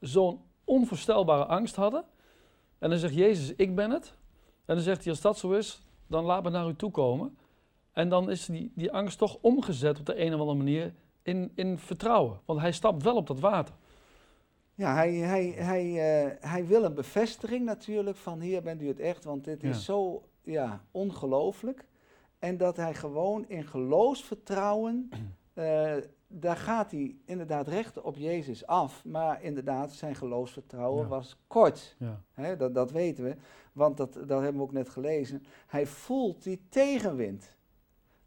zo'n 0.00 0.40
onvoorstelbare 0.64 1.44
angst 1.44 1.76
hadden. 1.76 2.04
En 2.78 2.90
dan 2.90 2.98
zegt 2.98 3.14
Jezus, 3.14 3.54
ik 3.56 3.74
ben 3.74 3.90
het. 3.90 4.14
En 4.64 4.74
dan 4.74 4.84
zegt 4.84 5.02
hij, 5.02 5.12
als 5.12 5.20
dat 5.20 5.38
zo 5.38 5.52
is, 5.52 5.82
dan 6.06 6.24
laat 6.24 6.42
me 6.42 6.50
naar 6.50 6.68
u 6.68 6.76
toe 6.76 6.90
komen. 6.90 7.36
En 7.94 8.08
dan 8.08 8.30
is 8.30 8.46
die, 8.46 8.72
die 8.74 8.92
angst 8.92 9.18
toch 9.18 9.38
omgezet 9.40 9.98
op 9.98 10.06
de 10.06 10.20
een 10.20 10.34
of 10.34 10.40
andere 10.40 10.58
manier 10.58 10.94
in, 11.22 11.52
in 11.54 11.78
vertrouwen. 11.78 12.40
Want 12.44 12.60
hij 12.60 12.72
stapt 12.72 13.02
wel 13.02 13.16
op 13.16 13.26
dat 13.26 13.40
water. 13.40 13.74
Ja, 14.74 14.94
hij, 14.94 15.12
hij, 15.14 15.44
hij, 15.56 15.84
eh, 16.24 16.30
hij 16.50 16.66
wil 16.66 16.84
een 16.84 16.94
bevestiging 16.94 17.64
natuurlijk 17.64 18.16
van 18.16 18.40
hier 18.40 18.62
bent 18.62 18.82
u 18.82 18.88
het 18.88 19.00
echt, 19.00 19.24
want 19.24 19.44
dit 19.44 19.60
Ja. 19.62 19.68
is 19.68 19.84
zo 19.84 20.22
ja, 20.42 20.84
ongelooflijk. 20.90 21.86
En 22.38 22.56
dat 22.56 22.76
hij 22.76 22.94
gewoon 22.94 23.48
in 23.48 23.64
geloofsvertrouwen, 23.64 25.08
eh, 25.54 25.94
daar 26.26 26.56
gaat 26.56 26.90
hij 26.90 27.16
inderdaad 27.24 27.68
recht 27.68 28.00
op 28.02 28.16
Jezus 28.16 28.66
af. 28.66 29.04
Maar 29.04 29.42
inderdaad, 29.42 29.92
zijn 29.92 30.14
geloofsvertrouwen 30.14 31.02
Ja. 31.02 31.08
was 31.08 31.36
kort. 31.46 31.96
Ja. 31.98 32.20
Hè, 32.32 32.56
dat, 32.56 32.74
dat 32.74 32.90
weten 32.90 33.24
we, 33.24 33.36
want 33.72 33.96
dat, 33.96 34.12
dat 34.12 34.28
hebben 34.40 34.56
we 34.56 34.62
ook 34.62 34.72
net 34.72 34.88
gelezen. 34.88 35.42
Hij 35.66 35.86
voelt 35.86 36.42
die 36.42 36.60
tegenwind. 36.68 37.53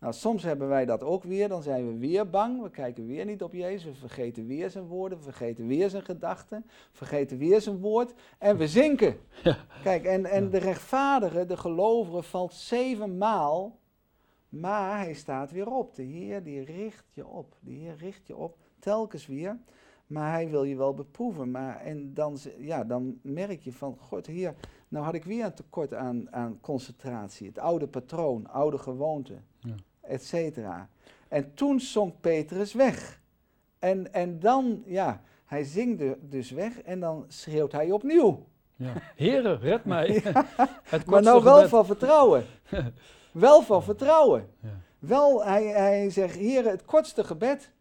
Nou, 0.08 0.20
soms 0.20 0.43
hebben 0.43 0.67
wij 0.67 0.86
dat 0.86 1.04
ook 1.04 1.24
weer, 1.24 1.48
dan 1.48 1.63
zijn 1.63 1.88
we 1.88 1.98
weer 1.98 2.30
bang, 2.30 2.62
we 2.62 2.70
kijken 2.70 3.06
weer 3.06 3.26
niet 3.26 3.43
op 3.43 3.54
Jezus, 3.54 3.84
we 3.84 3.93
vergeten 4.08 4.46
weer 4.46 4.70
zijn 4.70 4.86
woorden, 4.86 5.17
we 5.17 5.24
vergeten 5.24 5.67
weer 5.67 5.89
zijn 5.89 6.04
gedachten, 6.04 6.65
vergeten 6.91 7.38
weer 7.38 7.62
zijn 7.62 7.80
woord 7.80 8.13
en 8.38 8.58
we 8.58 8.67
zinken. 8.67 9.17
Ja. 9.43 9.58
Kijk, 9.84 10.06
en, 10.06 10.26
en 10.26 10.50
de 10.50 10.58
rechtvaardige, 10.58 11.46
de 11.46 11.58
gelovige, 11.58 12.22
valt 12.22 12.54
zevenmaal, 12.54 13.80
maar 14.50 15.00
hij 15.00 15.13
staat 15.13 15.52
weer 15.52 15.72
op. 15.72 15.96
De 15.96 16.04
Heer 16.04 16.43
die 16.43 16.63
richt 16.63 17.06
je 17.13 17.28
op, 17.28 17.56
de 17.60 17.72
Heer 17.72 17.96
richt 17.96 18.28
je 18.28 18.36
op, 18.36 18.58
telkens 18.80 19.26
weer. 19.26 19.58
Maar 20.08 20.32
hij 20.32 20.50
wil 20.50 20.63
je 20.63 20.76
wel 20.76 20.93
beproeven. 20.93 21.52
Maar, 21.52 21.80
en 21.80 22.13
dan, 22.13 22.38
ja, 22.58 22.84
dan 22.84 23.20
merk 23.22 23.62
je 23.62 23.74
van, 23.74 23.98
God, 24.00 24.26
Heer, 24.26 24.56
nou 24.88 25.06
had 25.06 25.13
ik 25.13 25.24
weer 25.24 25.46
een 25.46 25.54
tekort 25.54 25.93
aan, 25.93 26.32
aan 26.32 26.60
concentratie. 26.62 27.48
Het 27.48 27.60
oude 27.60 27.88
patroon, 27.88 28.48
oude 28.48 28.78
gewoonte. 28.78 29.34
Et 30.08 30.24
cetera. 30.24 30.89
En 31.28 31.54
toen 31.54 31.80
zonk 31.80 32.22
Petrus 32.22 32.74
weg. 32.74 33.22
En, 33.80 34.13
en 34.13 34.39
dan, 34.39 34.84
ja, 34.86 35.22
hij 35.46 35.63
zingde 35.63 36.17
dus 36.22 36.52
weg 36.52 36.82
en 36.82 37.00
dan 37.00 37.26
schreeuwt 37.28 37.72
hij 37.72 37.91
opnieuw. 37.91 38.46
Ja. 38.76 38.93
Heren, 39.15 39.60
red 39.60 39.86
mij. 39.86 40.08
Het 40.84 41.06
Maar 41.06 41.22
nou 41.22 41.43
wel 41.43 41.56
gebed. 41.56 41.70
van 41.70 41.86
vertrouwen. 41.86 42.46
wel 43.32 43.62
van 43.62 43.84
vertrouwen. 43.84 44.50
Ja. 44.60 44.82
Wel, 45.00 45.46
hij, 45.46 45.65
hij 45.65 46.10
zegt, 46.10 46.36
heren, 46.36 46.72
het 46.72 46.86
kortste 46.86 47.24
gebed. 47.24 47.72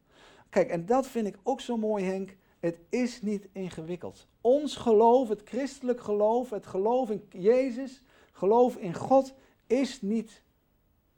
Kijk, 0.51 0.71
en 0.71 0.87
dat 0.87 1.07
vind 1.07 1.27
ik 1.27 1.37
ook 1.43 1.61
zo 1.61 1.77
mooi, 1.77 2.05
Henk. 2.05 2.37
Het 2.61 2.79
is 2.89 3.23
niet 3.23 3.49
ingewikkeld. 3.53 4.27
Ons 4.41 4.77
geloof, 4.77 5.29
het 5.29 5.43
christelijk 5.45 6.01
geloof, 6.01 6.51
het 6.51 6.67
geloof 6.67 7.11
in 7.11 7.25
Jezus, 7.31 8.03
geloof 8.33 8.77
in 8.77 8.95
God, 8.95 9.35
is 9.67 10.03
niet 10.03 10.43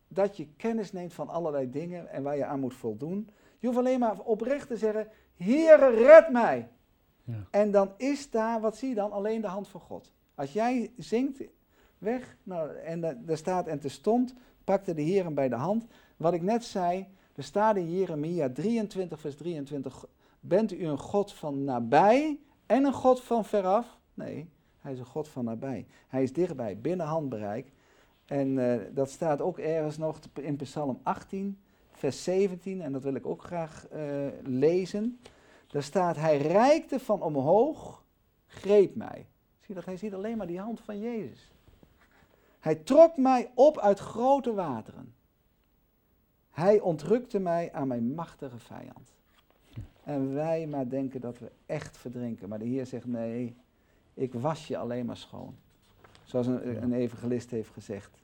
dat 0.09 0.37
je 0.37 0.47
kennis 0.57 0.93
neemt 0.93 1.15
van 1.15 1.29
allerlei 1.29 1.71
dingen 1.71 2.09
en 2.11 2.23
waar 2.23 2.37
je 2.37 2.45
aan 2.45 2.61
moet 2.61 2.75
voldoen. 2.75 3.29
Je 3.59 3.67
hoeft 3.67 3.79
alleen 3.79 3.99
maar 3.99 4.21
oprecht 4.21 4.69
te 4.69 4.77
zeggen, 4.77 5.09
Heere, 5.37 5.91
red 5.91 6.31
mij. 6.31 6.69
Ja. 7.25 7.47
En 7.51 7.71
dan 7.71 7.91
is 7.97 8.31
daar, 8.31 8.61
wat 8.61 8.77
zie 8.77 8.89
je 8.89 8.95
dan? 8.95 9.13
Alleen 9.13 9.41
de 9.41 9.47
hand 9.47 9.69
van 9.69 9.81
God. 9.81 10.13
Als 10.35 10.53
jij 10.53 10.93
zingt 10.97 11.43
weg, 11.99 12.37
nou, 12.43 12.77
en 12.77 13.01
da- 13.01 13.19
daar 13.21 13.37
staat, 13.37 13.67
en 13.67 13.79
terstond 13.79 14.35
pakte 14.65 14.95
de 14.95 15.03
Heer 15.03 15.25
hem 15.25 15.35
bij 15.35 15.49
de 15.49 15.55
hand. 15.55 15.87
Wat 16.17 16.33
ik 16.33 16.43
net 16.43 16.65
zei, 16.65 17.07
er 17.35 17.43
staat 17.43 17.77
in 17.77 17.91
Jeremia 17.91 18.51
23, 18.51 19.21
vers 19.21 19.37
23, 19.37 20.05
bent 20.41 20.73
u 20.73 20.87
een 20.87 20.99
God 20.99 21.33
van 21.33 21.65
nabij 21.65 22.39
en 22.67 22.85
een 22.85 22.93
God 22.93 23.23
van 23.23 23.45
veraf? 23.45 23.99
Nee, 24.15 24.51
hij 24.79 24.93
is 24.93 24.99
een 24.99 25.05
God 25.05 25.29
van 25.29 25.45
nabij. 25.45 25.87
Hij 26.09 26.23
is 26.23 26.33
dichtbij, 26.33 26.79
binnen 26.79 27.07
handbereik. 27.07 27.73
En 28.29 28.59
eh, 28.59 28.95
dat 28.95 29.11
staat 29.11 29.41
ook 29.41 29.59
ergens 29.59 29.99
nog 29.99 30.19
in 30.35 30.57
Psalm 30.57 31.01
18, 31.03 31.59
vers 31.91 32.25
17, 32.25 32.81
en 32.81 32.93
dat 32.93 33.03
wil 33.03 33.15
ik 33.15 33.27
ook 33.27 33.43
graag 33.43 33.89
eh, 33.89 34.27
lezen. 34.43 35.21
Daar 35.67 35.83
staat, 35.83 36.17
hij 36.17 36.39
reikte 36.39 37.01
van 37.01 37.23
omhoog, 37.23 38.05
greep 38.47 38.95
mij. 38.95 39.27
Zie 39.61 39.75
dat? 39.75 39.85
Hij 39.85 39.97
ziet 39.97 40.15
alleen 40.15 40.37
maar 40.37 40.47
die 40.47 40.61
hand 40.61 40.81
van 40.81 41.01
Jezus. 41.01 41.53
Hij 42.61 42.75
trok 42.75 43.17
mij 43.17 43.51
op 43.55 43.79
uit 43.79 43.99
grote 43.99 44.55
wateren. 44.55 45.15
Hij 46.51 46.81
ontrukte 46.81 47.39
mij 47.39 47.73
aan 47.73 47.89
mijn 47.89 48.15
machtige 48.15 48.59
vijand. 48.59 49.17
En 50.05 50.35
wij 50.35 50.67
maar 50.67 50.89
denken 50.89 51.21
dat 51.21 51.39
we 51.39 51.51
echt 51.67 51.97
verdrinken. 51.97 52.49
Maar 52.49 52.59
de 52.59 52.65
Heer 52.65 52.87
zegt, 52.87 53.07
nee, 53.07 53.57
ik 54.15 54.35
was 54.35 54.67
je 54.67 54.77
alleen 54.77 55.07
maar 55.07 55.17
schoon. 55.17 55.57
Zoals 56.29 56.47
een, 56.47 56.83
een 56.83 56.93
evangelist 56.93 57.51
heeft 57.51 57.71
gezegd. 57.71 58.23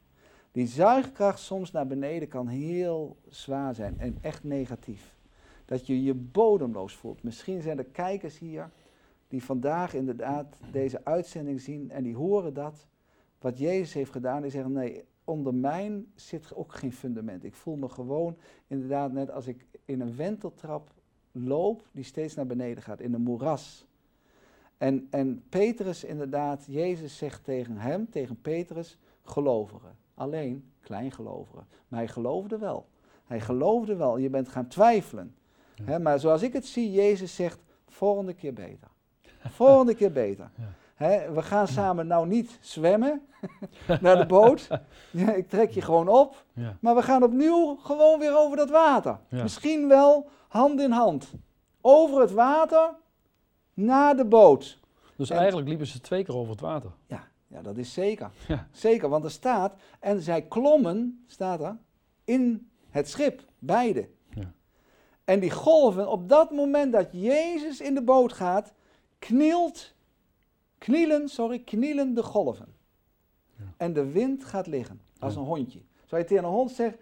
Die 0.53 0.67
zuigkracht 0.67 1.39
soms 1.39 1.71
naar 1.71 1.87
beneden 1.87 2.29
kan 2.29 2.47
heel 2.47 3.17
zwaar 3.29 3.75
zijn 3.75 3.99
en 3.99 4.19
echt 4.21 4.45
negatief. 4.45 5.17
Dat 5.65 5.87
je 5.87 6.03
je 6.03 6.15
bodemloos 6.15 6.95
voelt. 6.95 7.23
Misschien 7.23 7.63
zijn 7.63 7.79
er 7.79 7.85
kijkers 7.85 8.39
hier 8.39 8.71
die 9.29 9.45
vandaag 9.45 9.95
inderdaad 9.95 10.57
deze 10.71 11.05
uitzending 11.05 11.61
zien 11.61 11.91
en 11.91 12.03
die 12.03 12.17
horen 12.17 12.55
dat. 12.55 12.87
Wat 13.39 13.59
Jezus 13.59 13.93
heeft 13.93 14.11
gedaan, 14.11 14.43
die 14.43 14.51
zeggen 14.51 14.73
nee, 14.73 15.05
onder 15.25 15.55
mijn 15.55 16.07
zit 16.15 16.55
ook 16.55 16.75
geen 16.75 16.93
fundament. 16.93 17.45
Ik 17.45 17.55
voel 17.55 17.77
me 17.77 17.89
gewoon 17.89 18.37
inderdaad 18.67 19.13
net 19.13 19.31
als 19.31 19.47
ik 19.47 19.67
in 19.85 20.01
een 20.01 20.17
wenteltrap 20.17 20.93
loop 21.33 21.89
die 21.93 22.05
steeds 22.05 22.35
naar 22.35 22.47
beneden 22.47 22.83
gaat, 22.83 23.01
in 23.01 23.15
een 23.15 23.23
moeras. 23.23 23.87
En, 24.79 25.07
en 25.11 25.45
Petrus 25.49 26.05
inderdaad, 26.05 26.65
Jezus 26.67 27.17
zegt 27.17 27.45
tegen 27.45 27.77
hem, 27.77 28.11
tegen 28.11 28.41
Petrus, 28.41 28.99
gelovigen. 29.23 29.97
Alleen 30.15 30.71
kleingelovigen. 30.81 31.67
Maar 31.89 31.99
hij 31.99 32.09
geloofde 32.09 32.59
wel. 32.59 32.87
Hij 33.25 33.41
geloofde 33.41 33.97
wel. 33.97 34.17
Je 34.17 34.31
bent 34.31 34.49
gaan 34.49 34.67
twijfelen. 34.67 35.35
Ja. 35.87 35.99
Maar 35.99 36.21
zoals 36.21 36.43
ik 36.43 36.53
het 36.53 36.67
zie, 36.67 36.93
Jezus 36.93 37.35
zegt, 37.35 37.59
volgende 37.89 38.35
keer 38.35 38.53
beter. 38.53 38.89
Volgende 39.39 39.95
keer 39.95 40.13
beter. 40.13 40.51
Ja. 40.99 41.33
We 41.33 41.43
gaan 41.43 41.69
samen 41.69 42.07
nou 42.07 42.27
niet 42.27 42.59
zwemmen 42.61 43.23
naar 44.01 44.17
de 44.17 44.27
boot. 44.27 44.69
Ja, 45.11 45.33
ik 45.33 45.49
trek 45.49 45.71
je 45.71 45.81
gewoon 45.83 46.09
op. 46.09 46.45
Ja. 46.53 46.77
Maar 46.81 46.95
we 46.95 47.03
gaan 47.03 47.23
opnieuw 47.23 47.77
gewoon 47.77 48.19
weer 48.19 48.39
over 48.39 48.57
dat 48.57 48.71
water. 48.71 49.19
Ja. 49.29 49.43
Misschien 49.43 49.89
wel 49.89 50.29
hand 50.49 50.81
in 50.81 50.91
hand. 50.91 51.33
Over 51.81 52.21
het 52.21 52.33
water 52.33 52.95
naar 53.75 54.17
de 54.17 54.25
boot. 54.25 54.79
Dus 55.17 55.31
En- 55.31 55.37
eigenlijk 55.37 55.69
liepen 55.69 55.87
ze 55.87 56.01
twee 56.01 56.25
keer 56.25 56.37
over 56.37 56.51
het 56.51 56.61
water. 56.61 56.91
Ja, 57.07 57.29
ja 57.47 57.63
dat 57.63 57.77
is 57.77 57.93
zeker. 57.93 58.31
Ja. 58.49 58.69
Zeker, 58.73 59.09
want 59.09 59.25
er 59.25 59.31
staat, 59.31 59.75
en 60.01 60.21
zij 60.23 60.43
klommen, 60.43 61.25
staat 61.27 61.61
er, 61.61 61.77
in 62.25 62.71
het 62.91 63.09
schip, 63.09 63.43
beide. 63.59 64.09
Ja. 64.35 64.53
En 65.25 65.41
die 65.41 65.51
golven, 65.51 66.09
op 66.09 66.29
dat 66.29 66.51
moment 66.51 66.93
dat 66.93 67.09
Jezus 67.13 67.81
in 67.81 67.95
de 67.95 68.03
boot 68.03 68.33
gaat, 68.33 68.73
knielt, 69.19 69.95
knielen, 70.79 71.29
sorry, 71.29 71.59
knielen 71.59 72.15
de 72.15 72.23
golven. 72.23 72.75
Ja. 73.57 73.65
En 73.77 73.93
de 73.93 74.11
wind 74.11 74.45
gaat 74.45 74.67
liggen, 74.67 75.01
als 75.19 75.37
een 75.37 75.43
hondje. 75.43 75.81
Zou 76.05 76.21
je 76.23 76.27
tegen 76.27 76.45
een 76.45 76.51
hond 76.51 76.71
zeggen, 76.71 77.01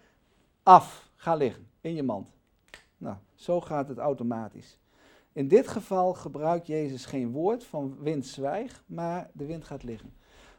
af, 0.62 1.10
ga 1.16 1.34
liggen, 1.34 1.66
in 1.80 1.94
je 1.94 2.02
mand. 2.02 2.32
Nou, 2.98 3.16
zo 3.34 3.60
gaat 3.60 3.88
het 3.88 3.98
automatisch. 3.98 4.78
In 5.32 5.48
dit 5.48 5.68
geval 5.68 6.14
gebruikt 6.14 6.66
Jezus 6.66 7.04
geen 7.04 7.30
woord 7.30 7.64
van 7.64 7.96
wind 8.00 8.26
zwijg, 8.26 8.84
maar 8.86 9.30
de 9.32 9.46
wind 9.46 9.64
gaat 9.64 9.82
liggen. 9.82 10.12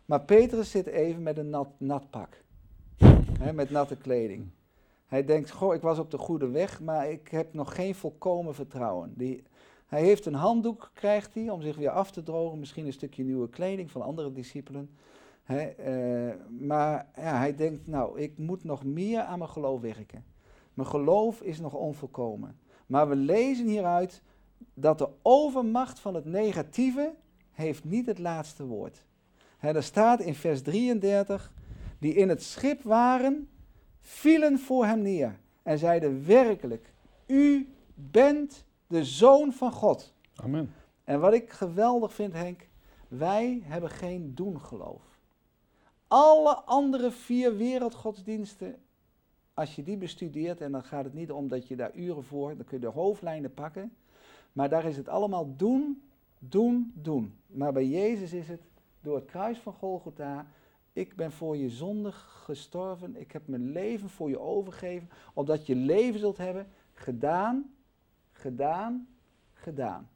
Maar 0.06 0.22
Petrus 0.22 0.72
zit 0.72 0.86
even 0.86 1.24
met 1.24 1.38
een 1.38 1.50
nat, 1.50 1.70
nat 1.78 2.10
pak, 2.10 2.44
met 3.54 3.70
natte 3.70 3.96
kleding. 3.96 4.50
Hij 5.06 5.26
denkt, 5.26 5.52
goh, 5.52 5.74
ik 5.74 5.82
was 5.82 6.00
op 6.00 6.12
de 6.12 6.18
goede 6.18 6.48
weg, 6.48 6.82
maar 6.82 7.10
ik 7.12 7.28
heb 7.28 7.54
nog 7.54 7.76
geen 7.76 7.96
volkomen 7.96 8.56
vertrouwen. 8.56 9.14
Die, 9.16 9.44
hij 9.88 10.02
heeft 10.02 10.26
een 10.26 10.34
handdoek, 10.34 10.92
krijgt 10.94 11.34
hij, 11.34 11.50
om 11.50 11.62
zich 11.62 11.76
weer 11.76 11.90
af 11.90 12.12
te 12.12 12.24
drogen. 12.24 12.60
Misschien 12.60 12.86
een 12.86 12.94
stukje 12.94 13.24
nieuwe 13.24 13.50
kleding 13.50 13.92
van 13.92 14.02
andere 14.02 14.32
discipelen. 14.32 14.90
Eh, 15.46 15.66
maar 16.60 17.10
ja, 17.16 17.38
hij 17.38 17.56
denkt, 17.56 17.88
nou, 17.88 18.20
ik 18.20 18.38
moet 18.38 18.64
nog 18.64 18.84
meer 18.84 19.22
aan 19.22 19.38
mijn 19.38 19.50
geloof 19.50 19.82
werken. 19.82 20.26
Mijn 20.74 20.88
geloof 20.88 21.42
is 21.42 21.60
nog 21.60 21.74
onvolkomen. 21.74 22.60
Maar 22.86 23.10
we 23.10 23.16
lezen 23.16 23.68
hieruit 23.68 24.22
dat 24.74 24.98
de 24.98 25.10
overmacht 25.22 26.00
van 26.00 26.16
het 26.16 26.26
negatieve 26.26 27.14
heeft 27.52 27.84
niet 27.84 28.06
het 28.06 28.20
laatste 28.20 28.66
woord. 28.66 29.04
Hè, 29.58 29.76
er 29.76 29.84
staat 29.84 30.20
in 30.20 30.36
vers 30.36 30.62
33, 30.62 31.52
die 32.00 32.14
in 32.14 32.30
het 32.30 32.44
schip 32.44 32.82
waren, 32.82 33.50
vielen 34.00 34.60
voor 34.60 34.86
hem 34.86 35.02
neer 35.02 35.40
en 35.64 35.78
zeiden 35.78 36.26
werkelijk, 36.26 36.94
u 37.28 37.70
bent 37.94 38.66
de 38.88 39.06
zoon 39.06 39.54
van 39.54 39.72
God. 39.72 40.14
Amen. 40.36 40.74
En 41.04 41.20
wat 41.20 41.34
ik 41.34 41.50
geweldig 41.50 42.14
vind, 42.14 42.34
Henk, 42.34 42.68
wij 43.08 43.62
hebben 43.64 43.90
geen 43.90 44.36
doengeloof. 44.36 45.02
Alle 46.08 46.56
andere 46.56 47.12
vier 47.12 47.58
wereldgodsdiensten, 47.58 48.76
als 49.54 49.76
je 49.76 49.84
die 49.84 49.98
bestudeert, 49.98 50.62
en 50.62 50.72
dan 50.72 50.84
gaat 50.84 51.04
het 51.04 51.14
niet 51.14 51.32
om 51.32 51.48
dat 51.48 51.68
je 51.68 51.76
daar 51.76 51.96
uren 51.96 52.24
voor, 52.24 52.56
dan 52.56 52.66
kun 52.66 52.78
je 52.80 52.86
de 52.86 52.92
hoofdlijnen 52.92 53.54
pakken, 53.54 53.96
maar 54.54 54.70
daar 54.70 54.86
is 54.86 54.98
het 54.98 55.08
allemaal 55.08 55.56
doen, 55.56 56.04
doen, 56.40 56.92
doen. 56.96 57.40
Maar 57.48 57.74
bij 57.74 57.88
Jezus 57.88 58.34
is 58.34 58.48
het 58.48 58.62
door 59.02 59.16
het 59.16 59.26
kruis 59.26 59.58
van 59.58 59.74
Golgotha, 59.74 60.46
ik 60.94 61.16
ben 61.16 61.32
voor 61.32 61.58
je 61.58 61.70
zonde 61.70 62.12
gestorven, 62.12 63.16
ik 63.16 63.32
heb 63.32 63.48
mijn 63.48 63.72
leven 63.72 64.10
voor 64.10 64.30
je 64.30 64.40
overgegeven, 64.40 65.10
opdat 65.34 65.66
je 65.66 65.76
leven 65.76 66.20
zult 66.20 66.38
hebben, 66.38 66.68
gedaan, 66.94 67.74
gedaan, 68.32 69.08
gedaan. 69.54 70.10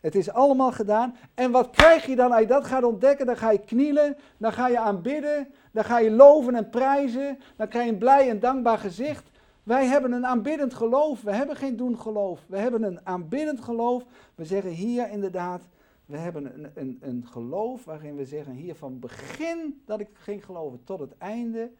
Het 0.00 0.14
is 0.14 0.30
allemaal 0.30 0.72
gedaan. 0.72 1.16
En 1.34 1.50
wat 1.50 1.70
krijg 1.70 2.06
je 2.06 2.16
dan 2.16 2.32
als 2.32 2.40
je 2.40 2.46
dat 2.46 2.66
gaat 2.66 2.84
ontdekken? 2.84 3.26
Dan 3.26 3.36
ga 3.36 3.50
je 3.50 3.58
knielen, 3.58 4.16
dan 4.36 4.52
ga 4.52 4.68
je 4.68 4.78
aanbidden, 4.78 5.48
dan 5.72 5.84
ga 5.84 5.98
je 5.98 6.10
loven 6.10 6.54
en 6.54 6.70
prijzen, 6.70 7.38
dan 7.56 7.68
krijg 7.68 7.86
je 7.86 7.92
een 7.92 7.98
blij 7.98 8.30
en 8.30 8.40
dankbaar 8.40 8.78
gezicht. 8.78 9.30
Wij 9.66 9.86
hebben 9.86 10.12
een 10.12 10.26
aanbiddend 10.26 10.74
geloof, 10.74 11.22
we 11.22 11.32
hebben 11.32 11.56
geen 11.56 11.76
doen 11.76 11.98
geloof. 11.98 12.44
We 12.48 12.58
hebben 12.58 12.82
een 12.82 13.06
aanbiddend 13.06 13.60
geloof. 13.60 14.04
We 14.34 14.44
zeggen 14.44 14.70
hier 14.70 15.10
inderdaad, 15.10 15.68
we 16.04 16.16
hebben 16.16 16.54
een, 16.54 16.70
een, 16.74 16.98
een 17.00 17.26
geloof 17.26 17.84
waarin 17.84 18.16
we 18.16 18.24
zeggen, 18.24 18.52
hier 18.52 18.74
van 18.74 18.98
begin 18.98 19.82
dat 19.86 20.00
ik 20.00 20.08
ging 20.12 20.44
geloven 20.44 20.84
tot 20.84 21.00
het 21.00 21.18
einde, 21.18 21.70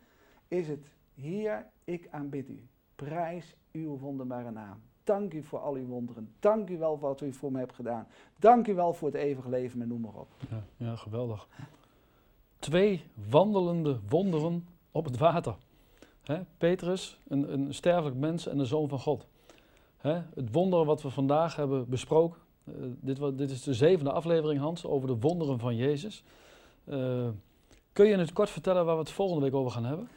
is 0.49 0.69
het 0.69 0.87
hier, 1.15 1.67
ik 1.85 2.09
aanbid 2.11 2.49
u. 2.49 2.67
Prijs 2.95 3.57
uw 3.73 3.99
wonderbare 3.99 4.51
naam. 4.51 4.83
Dank 5.05 5.33
u 5.33 5.43
voor 5.43 5.59
al 5.59 5.75
uw 5.75 5.87
wonderen. 5.87 6.35
Dank 6.41 6.71
u 6.71 6.79
wel 6.79 6.97
voor 6.97 7.09
wat 7.09 7.21
u 7.21 7.33
voor 7.33 7.53
me 7.53 7.59
hebt 7.59 7.75
gedaan. 7.75 8.07
Dank 8.39 8.67
u 8.67 8.75
wel 8.75 8.93
voor 8.93 9.09
het 9.09 9.17
eeuwige 9.17 9.49
leven 9.49 9.83
en 9.83 9.89
noem 9.89 10.01
maar 10.01 10.15
op. 10.15 10.29
Ja, 10.51 10.63
ja, 10.77 10.97
geweldig. 10.97 11.49
Twee 12.59 13.05
wandelende 13.29 14.01
wonderen 14.09 14.67
op 14.91 15.05
het 15.05 15.17
water. 15.19 15.57
Petrus, 16.59 17.21
een, 17.29 17.53
een 17.53 17.75
sterfelijk 17.75 18.17
mens 18.17 18.49
en 18.49 18.59
de 18.59 18.65
zoon 18.65 18.89
van 18.89 18.99
God. 18.99 19.27
Het 20.35 20.53
wonder 20.53 20.85
wat 20.85 21.03
we 21.03 21.11
vandaag 21.11 21.57
hebben 21.57 21.89
besproken. 21.89 22.41
Uh, 22.65 22.75
dit, 23.01 23.39
dit, 23.39 23.51
is 23.51 23.63
de 23.63 23.75
zevende 23.75 24.13
aflevering, 24.13 24.61
Hans, 24.61 24.87
over 24.87 25.09
de 25.09 25.17
wonderen 25.21 25.59
van 25.59 25.77
Jezus. 25.77 26.25
Uh, 26.85 27.29
kun 27.93 28.07
je 28.07 28.13
in 28.13 28.19
het 28.19 28.33
kort 28.33 28.51
vertellen 28.51 28.85
waar 28.85 28.95
we 28.95 29.01
het 29.01 29.11
volgende 29.11 29.43
week 29.43 29.55
over 29.55 29.71
gaan 29.71 29.85
hebben? 29.85 30.09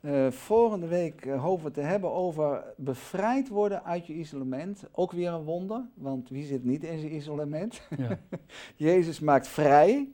Uh, 0.00 0.30
volgende 0.30 0.86
week 0.86 1.24
hopen 1.24 1.64
we 1.64 1.70
te 1.70 1.80
hebben 1.80 2.12
over 2.12 2.64
bevrijd 2.76 3.48
worden 3.48 3.84
uit 3.84 4.06
je 4.06 4.14
isolement. 4.14 4.84
Ook 4.92 5.12
weer 5.12 5.32
een 5.32 5.44
wonder, 5.44 5.82
want 5.94 6.28
wie 6.28 6.44
zit 6.44 6.64
niet 6.64 6.84
in 6.84 6.98
zijn 6.98 7.14
isolement? 7.14 7.82
Ja. 7.96 8.18
Jezus 8.88 9.20
maakt 9.20 9.48
vrij, 9.48 10.08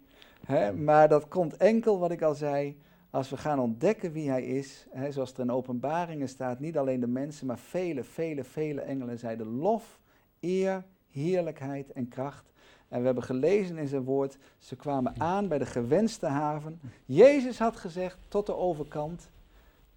hè, 0.46 0.72
maar 0.72 1.08
dat 1.08 1.28
komt 1.28 1.56
enkel, 1.56 1.98
wat 1.98 2.10
ik 2.10 2.22
al 2.22 2.34
zei, 2.34 2.76
als 3.14 3.30
we 3.30 3.36
gaan 3.36 3.58
ontdekken 3.58 4.12
wie 4.12 4.30
hij 4.30 4.42
is. 4.42 4.86
Hè, 4.90 5.12
zoals 5.12 5.32
er 5.32 5.40
in 5.40 5.50
openbaringen 5.50 6.28
staat, 6.28 6.60
niet 6.60 6.78
alleen 6.78 7.00
de 7.00 7.06
mensen, 7.06 7.46
maar 7.46 7.58
vele, 7.58 8.04
vele, 8.04 8.44
vele 8.44 8.80
engelen 8.80 9.18
zeiden 9.18 9.46
lof, 9.46 10.00
eer, 10.40 10.84
heerlijkheid 11.10 11.92
en 11.92 12.08
kracht. 12.08 12.52
En 12.88 12.98
we 12.98 13.04
hebben 13.04 13.24
gelezen 13.24 13.78
in 13.78 13.86
zijn 13.86 14.04
woord, 14.04 14.38
ze 14.58 14.76
kwamen 14.76 15.20
aan 15.20 15.48
bij 15.48 15.58
de 15.58 15.66
gewenste 15.66 16.26
haven. 16.26 16.80
Jezus 17.04 17.58
had 17.58 17.76
gezegd, 17.76 18.18
tot 18.28 18.46
de 18.46 18.56
overkant. 18.56 19.30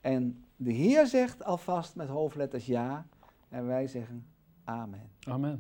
En 0.02 0.44
de 0.56 0.72
Heer 0.72 1.08
zegt 1.08 1.44
alvast 1.44 1.96
met 1.96 2.08
hoofdletters 2.08 2.66
ja. 2.66 3.06
En 3.50 3.68
wij 3.68 3.88
zeggen 3.88 4.26
amen. 4.64 5.10
Amen. 5.20 5.56